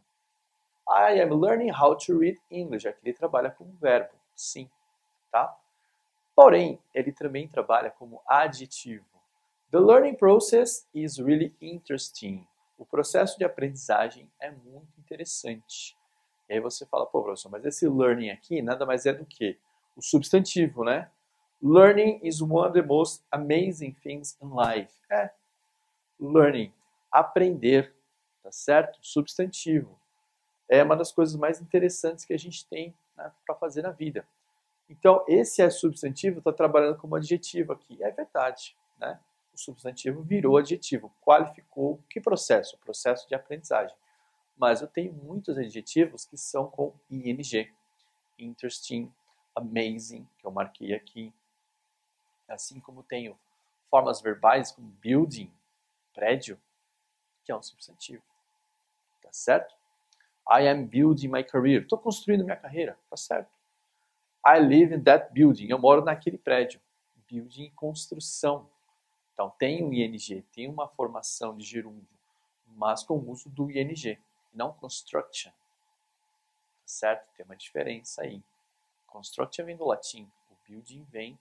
[0.88, 2.88] I am learning how to read English.
[2.88, 4.70] Aqui ele trabalha como verbo, sim,
[5.32, 5.58] tá?
[6.36, 9.06] Porém, ele também trabalha como adjetivo.
[9.70, 12.48] The learning process is really interesting.
[12.82, 15.96] O processo de aprendizagem é muito interessante.
[16.50, 19.56] E aí você fala, pô, professor, mas esse learning aqui nada mais é do que
[19.96, 21.08] o substantivo, né?
[21.62, 24.92] Learning is one of the most amazing things in life.
[25.12, 25.30] É,
[26.20, 26.74] learning,
[27.12, 27.94] aprender,
[28.42, 28.98] tá certo?
[29.00, 29.96] Substantivo.
[30.68, 34.28] É uma das coisas mais interessantes que a gente tem né, para fazer na vida.
[34.90, 38.02] Então, esse é substantivo, está trabalhando como adjetivo aqui.
[38.02, 39.20] É verdade, né?
[39.54, 42.78] O substantivo virou adjetivo, qualificou que processo?
[42.78, 43.96] Processo de aprendizagem.
[44.58, 47.72] Mas eu tenho muitos adjetivos que são com ing.
[48.38, 49.12] Interesting,
[49.56, 51.34] amazing, que eu marquei aqui.
[52.48, 53.38] Assim como tenho
[53.90, 55.52] formas verbais como building,
[56.14, 56.60] prédio,
[57.44, 58.24] que é um substantivo.
[59.22, 59.76] Tá certo?
[60.50, 61.84] I am building my career.
[61.84, 62.98] Estou construindo minha carreira.
[63.10, 63.50] Tá certo?
[64.46, 65.68] I live in that building.
[65.70, 66.82] Eu moro naquele prédio.
[67.30, 68.70] Building, construção.
[69.42, 72.08] Então tem um ing, tem uma formação de gerúndio,
[72.68, 74.20] mas com o uso do ing,
[74.54, 75.50] não construction.
[75.50, 75.56] Tá
[76.86, 77.28] certo?
[77.36, 78.44] Tem uma diferença aí.
[79.08, 81.40] Construction vem do latim, o building vem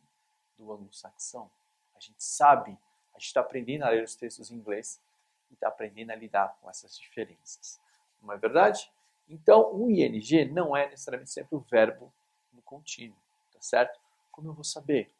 [0.56, 1.50] do anglo-saxão.
[1.94, 2.70] A gente sabe
[3.12, 4.98] a gente está aprendendo a ler os textos em inglês
[5.50, 7.78] e está aprendendo a lidar com essas diferenças.
[8.22, 8.90] Não é verdade?
[9.28, 12.10] Então, o ing não é necessariamente sempre o verbo
[12.50, 13.18] no contínuo,
[13.52, 14.00] tá certo?
[14.32, 15.12] Como eu vou saber?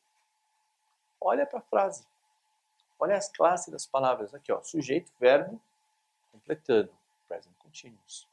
[1.21, 2.09] Olha para a frase.
[3.01, 4.35] Olha as classes das palavras.
[4.35, 5.59] Aqui, ó, sujeito, verbo,
[6.31, 6.93] completando,
[7.27, 8.29] present continuous.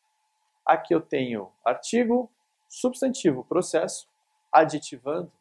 [0.65, 2.29] Aqui eu tenho artigo,
[2.67, 4.09] substantivo, processo,
[4.51, 5.31] adjetivando.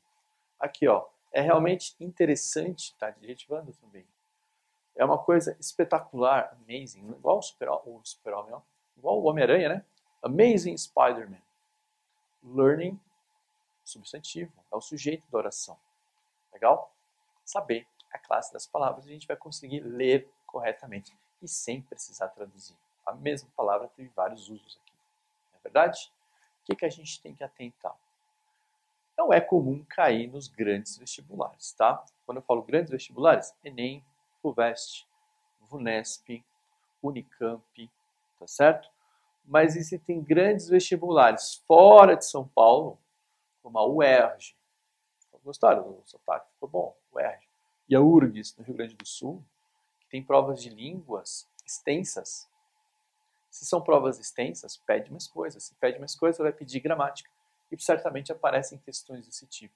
[0.61, 4.07] Aqui, ó, é realmente interessante, tá adjetivando também.
[4.95, 8.33] É uma coisa espetacular, amazing, igual o super-homem, super
[8.97, 9.85] igual o Homem-Aranha, né?
[10.23, 11.43] Amazing Spider-Man.
[12.45, 12.99] Learning,
[13.85, 15.77] substantivo, é o sujeito da oração.
[16.53, 16.95] Legal?
[17.45, 22.76] Saber a classe das palavras, a gente vai conseguir ler corretamente e sem precisar traduzir.
[23.05, 24.92] A mesma palavra teve vários usos aqui.
[25.52, 26.12] Não é verdade?
[26.62, 27.96] O que, que a gente tem que atentar?
[29.16, 32.04] não é comum cair nos grandes vestibulares, tá?
[32.27, 34.04] Quando eu falo grandes vestibulares, Enem,
[34.42, 35.08] FUVEST,
[35.60, 36.44] VUNESP,
[37.02, 37.90] Unicamp,
[38.38, 38.90] tá certo?
[39.44, 42.98] Mas existem grandes vestibulares fora de São Paulo,
[43.62, 44.54] como a UERJ.
[45.42, 46.50] Gostaram do sotaque?
[46.54, 47.46] Ficou bom, UERJ.
[47.89, 49.45] E a URGS, no Rio Grande do Sul,
[50.01, 52.49] que tem provas de línguas extensas.
[53.51, 55.65] Se são provas extensas, pede mais coisas.
[55.65, 57.31] Se pede mais coisas, vai pedir gramática
[57.71, 59.75] e certamente aparecem questões desse tipo.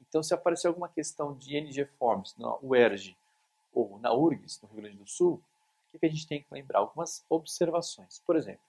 [0.00, 3.16] Então, se aparecer alguma questão de NG Forms na UERJ
[3.72, 5.42] ou na URGS, no Rio Grande do Sul,
[5.92, 6.80] o que a gente tem que lembrar?
[6.80, 8.20] Algumas observações.
[8.26, 8.62] Por exemplo,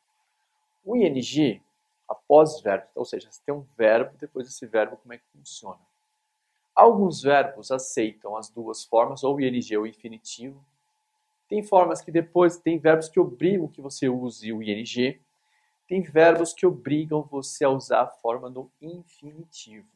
[0.83, 1.61] o ING,
[2.07, 5.79] após verbo, ou seja, você tem um verbo, depois desse verbo, como é que funciona?
[6.75, 10.63] Alguns verbos aceitam as duas formas, ou ING ou infinitivo.
[11.47, 15.19] Tem formas que depois, tem verbos que obrigam que você use o ing,
[15.87, 19.89] tem verbos que obrigam você a usar a forma no infinitivo.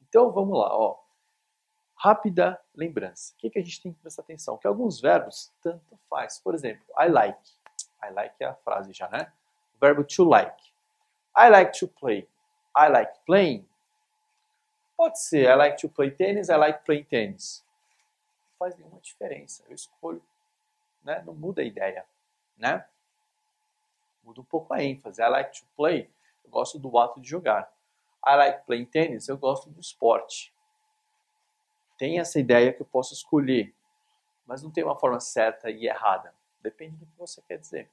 [0.00, 1.00] Então vamos lá, ó.
[1.96, 3.34] Rápida lembrança.
[3.34, 4.56] O que, que a gente tem que prestar atenção?
[4.56, 6.38] Que alguns verbos tanto faz.
[6.38, 7.50] Por exemplo, I like.
[8.04, 9.32] I like é a frase já, né?
[9.74, 10.62] O verbo to like.
[11.36, 12.28] I like to play.
[12.76, 13.67] I like playing.
[14.98, 17.64] Pode ser I like to play tennis, I like playing tennis.
[18.42, 19.64] Não faz nenhuma diferença.
[19.66, 20.22] Eu escolho,
[21.02, 21.22] né?
[21.24, 22.04] Não muda a ideia,
[22.58, 22.84] né?
[24.22, 25.22] Muda um pouco a ênfase.
[25.22, 26.10] I like to play.
[26.44, 27.72] Eu gosto do ato de jogar.
[28.26, 29.28] I like playing tennis.
[29.28, 30.52] Eu gosto do esporte
[31.98, 33.74] tem essa ideia que eu posso escolher,
[34.46, 36.32] mas não tem uma forma certa e errada.
[36.62, 37.90] Depende do que você quer dizer.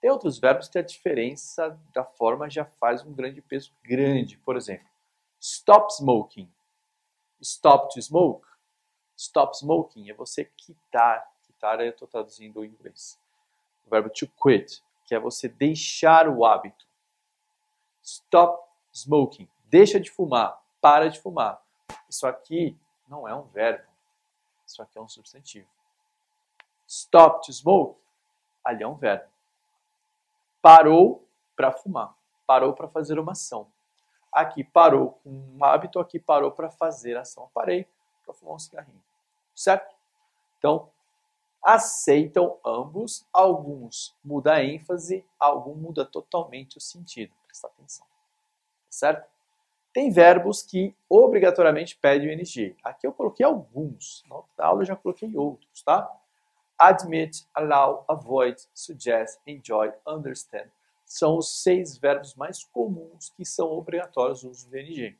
[0.00, 4.36] Tem outros verbos que a diferença da forma já faz um grande peso grande.
[4.38, 4.86] Por exemplo,
[5.40, 6.50] stop smoking.
[7.42, 8.46] Stop to smoke.
[9.16, 11.30] Stop smoking é você quitar.
[11.42, 13.18] Quitar eu estou traduzindo em inglês.
[13.86, 16.86] O verbo to quit, que é você deixar o hábito.
[18.02, 18.62] Stop
[18.92, 19.48] smoking.
[19.64, 20.60] Deixa de fumar.
[20.80, 21.62] Para de fumar.
[22.08, 22.78] Isso aqui
[23.08, 23.86] não é um verbo.
[24.66, 25.68] Isso aqui é um substantivo.
[26.86, 28.00] Stop to smoke,
[28.64, 29.28] ali é um verbo.
[30.60, 32.14] Parou para fumar.
[32.46, 33.70] Parou para fazer uma ação.
[34.36, 37.50] Aqui parou com um hábito, aqui parou para fazer ação.
[37.54, 37.88] Parei
[38.22, 39.02] para fumar um cigarrinho.
[39.54, 39.96] Certo?
[40.58, 40.90] Então,
[41.64, 43.26] aceitam ambos.
[43.32, 47.32] Alguns muda a ênfase, algum muda totalmente o sentido.
[47.46, 48.06] Presta atenção.
[48.90, 49.26] Certo?
[49.90, 52.76] Tem verbos que obrigatoriamente pedem o NG.
[52.84, 54.22] Aqui eu coloquei alguns,
[54.58, 56.14] na aula eu já coloquei outros, tá?
[56.78, 60.68] Admit, allow, avoid, suggest, enjoy, understand.
[61.06, 65.16] São os seis verbos mais comuns que são obrigatórios no uso do NG.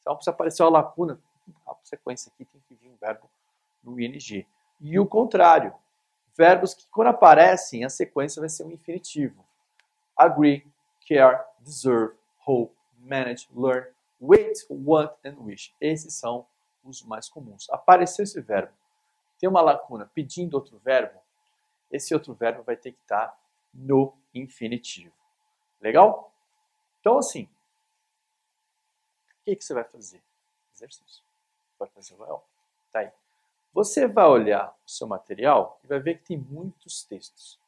[0.00, 1.20] Então, se aparecer uma lacuna,
[1.66, 3.28] a sequência aqui tem que vir um verbo
[3.82, 4.46] no ING.
[4.80, 5.74] E o contrário,
[6.34, 9.44] verbos que quando aparecem, a sequência vai ser um infinitivo.
[10.16, 10.66] Agree,
[11.06, 12.14] care, deserve,
[12.46, 13.86] hope, manage, learn,
[14.18, 15.74] Wait, want and wish.
[15.80, 16.46] Esses são
[16.82, 17.68] os mais comuns.
[17.70, 18.72] Apareceu esse verbo,
[19.38, 21.18] tem uma lacuna pedindo outro verbo,
[21.90, 23.36] esse outro verbo vai ter que estar
[23.74, 25.14] no infinitivo.
[25.80, 26.32] Legal?
[27.00, 27.48] Então, assim,
[29.30, 30.22] o que, que você vai fazer?
[30.74, 31.24] Exercício.
[31.78, 32.42] Vai fazer o
[32.92, 33.12] Tá aí.
[33.72, 37.58] Você vai olhar o seu material e vai ver que tem muitos textos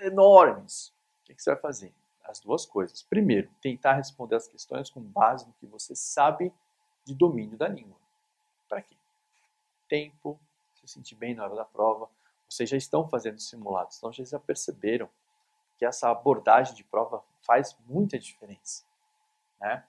[0.00, 0.88] enormes.
[1.22, 1.92] O que, que você vai fazer?
[2.28, 3.02] as duas coisas.
[3.02, 6.52] Primeiro, tentar responder as questões com base no que você sabe
[7.04, 7.96] de domínio da língua.
[8.68, 8.94] Para quê?
[9.88, 10.38] Tempo,
[10.74, 12.08] se sentir bem na hora da prova.
[12.48, 15.08] Vocês já estão fazendo simulados, então já já perceberam
[15.78, 18.84] que essa abordagem de prova faz muita diferença.
[19.60, 19.84] Né?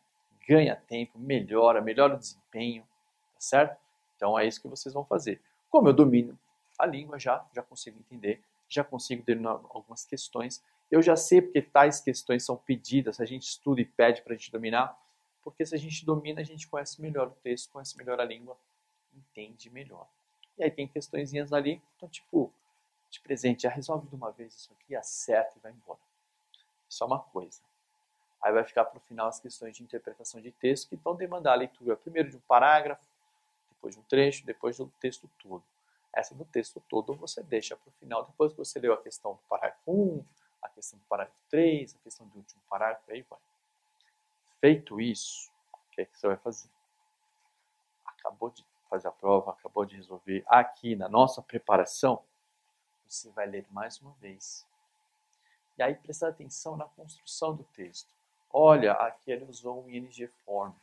[0.48, 3.78] Ganha tempo, melhora, melhora o desempenho, tá certo?
[4.16, 5.42] Então é isso que vocês vão fazer.
[5.70, 6.38] Como eu domino
[6.78, 11.62] a língua já, já consigo entender, já consigo ter algumas questões eu já sei porque
[11.62, 14.98] tais questões são pedidas, a gente estuda e pede para a gente dominar,
[15.44, 18.58] porque se a gente domina, a gente conhece melhor o texto, conhece melhor a língua,
[19.14, 20.08] entende melhor.
[20.58, 22.52] E aí tem questõezinhas ali, então tipo,
[23.10, 25.99] de presente, já resolve de uma vez isso aqui, acerta e vai embora.
[26.88, 27.62] Só uma coisa.
[28.41, 31.53] Aí vai ficar para o final as questões de interpretação de texto, que vão demandar
[31.53, 33.05] a leitura primeiro de um parágrafo,
[33.70, 35.64] depois de um trecho, depois do texto todo.
[36.14, 39.34] Essa do texto todo você deixa para o final, depois que você leu a questão
[39.34, 40.26] do parágrafo 1,
[40.62, 43.39] a questão do parágrafo 3, a questão do último parágrafo, aí vai.
[44.60, 46.70] Feito isso, o que, é que você vai fazer?
[48.05, 50.43] Acabou de fazer a prova, acabou de resolver.
[50.47, 52.24] Aqui na nossa preparação,
[53.10, 54.66] você vai ler mais uma vez.
[55.78, 58.07] E aí prestar atenção na construção do texto.
[58.51, 60.74] Olha, aqui ele usou um ing form.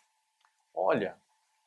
[0.75, 1.17] Olha,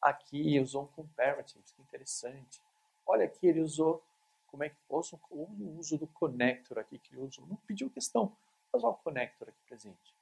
[0.02, 2.62] aqui usou um comparative, que interessante.
[3.06, 4.04] Olha aqui ele usou
[4.48, 7.46] como é que ouçam o uso do connector aqui que ele usou.
[7.48, 8.36] Não pediu questão,
[8.72, 10.16] mas olha o connector aqui presente.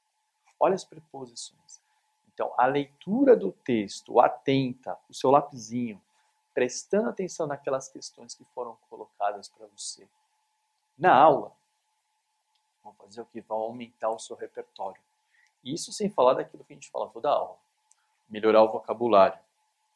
[0.60, 1.80] Olha as preposições.
[2.32, 6.00] Então, a leitura do texto, atenta, o seu lapisinho,
[6.54, 10.06] prestando atenção naquelas questões que foram colocadas para você
[10.98, 11.52] na aula,
[12.82, 13.40] vão fazer o que?
[13.40, 15.00] Vão aumentar o seu repertório.
[15.64, 17.56] Isso sem falar daquilo que a gente fala toda aula.
[18.28, 19.38] Melhorar o vocabulário,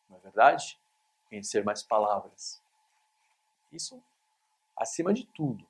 [0.09, 0.79] não é verdade?
[1.29, 2.63] Conhecer mais palavras.
[3.71, 4.03] Isso
[4.77, 5.65] Acima de tudo,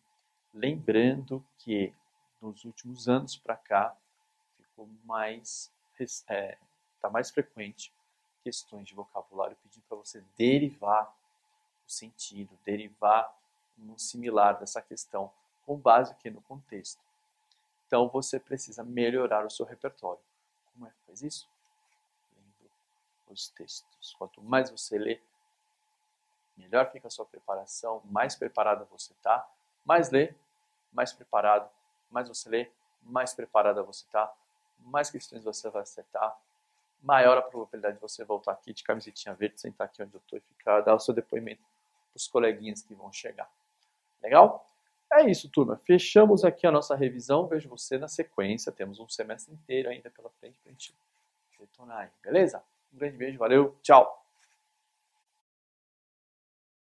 [0.54, 1.92] lembrando que
[2.40, 3.96] nos últimos anos para cá
[4.56, 5.70] ficou mais
[6.28, 6.56] é,
[7.00, 7.92] tá mais frequente
[8.42, 11.14] questões de vocabulário pedindo para você derivar
[11.86, 13.32] o sentido, derivar
[13.98, 15.30] similar dessa questão
[15.64, 17.00] com base aqui no contexto.
[17.86, 20.20] Então você precisa melhorar o seu repertório.
[20.72, 21.48] Como é que faz isso?
[22.36, 22.70] Lendo
[23.28, 24.14] os textos.
[24.18, 25.20] Quanto mais você lê,
[26.56, 29.46] melhor fica a sua preparação, mais preparado você está,
[29.84, 30.34] mais lê,
[30.92, 31.68] mais preparado,
[32.10, 32.70] mais você lê,
[33.02, 34.32] mais preparada você está,
[34.78, 36.36] mais questões você vai acertar,
[37.02, 40.38] maior a probabilidade de você voltar aqui de camisetinha verde, sentar aqui onde eu estou
[40.38, 43.50] e ficar, dar o seu depoimento para os coleguinhas que vão chegar.
[44.22, 44.68] Legal?
[45.12, 45.76] É isso, turma.
[45.84, 47.46] Fechamos aqui a nossa revisão.
[47.46, 48.72] Vejo você na sequência.
[48.72, 50.94] Temos um semestre inteiro ainda pela frente para a gente
[51.58, 52.62] detonar aí, beleza?
[52.92, 54.21] Um grande beijo, valeu, tchau!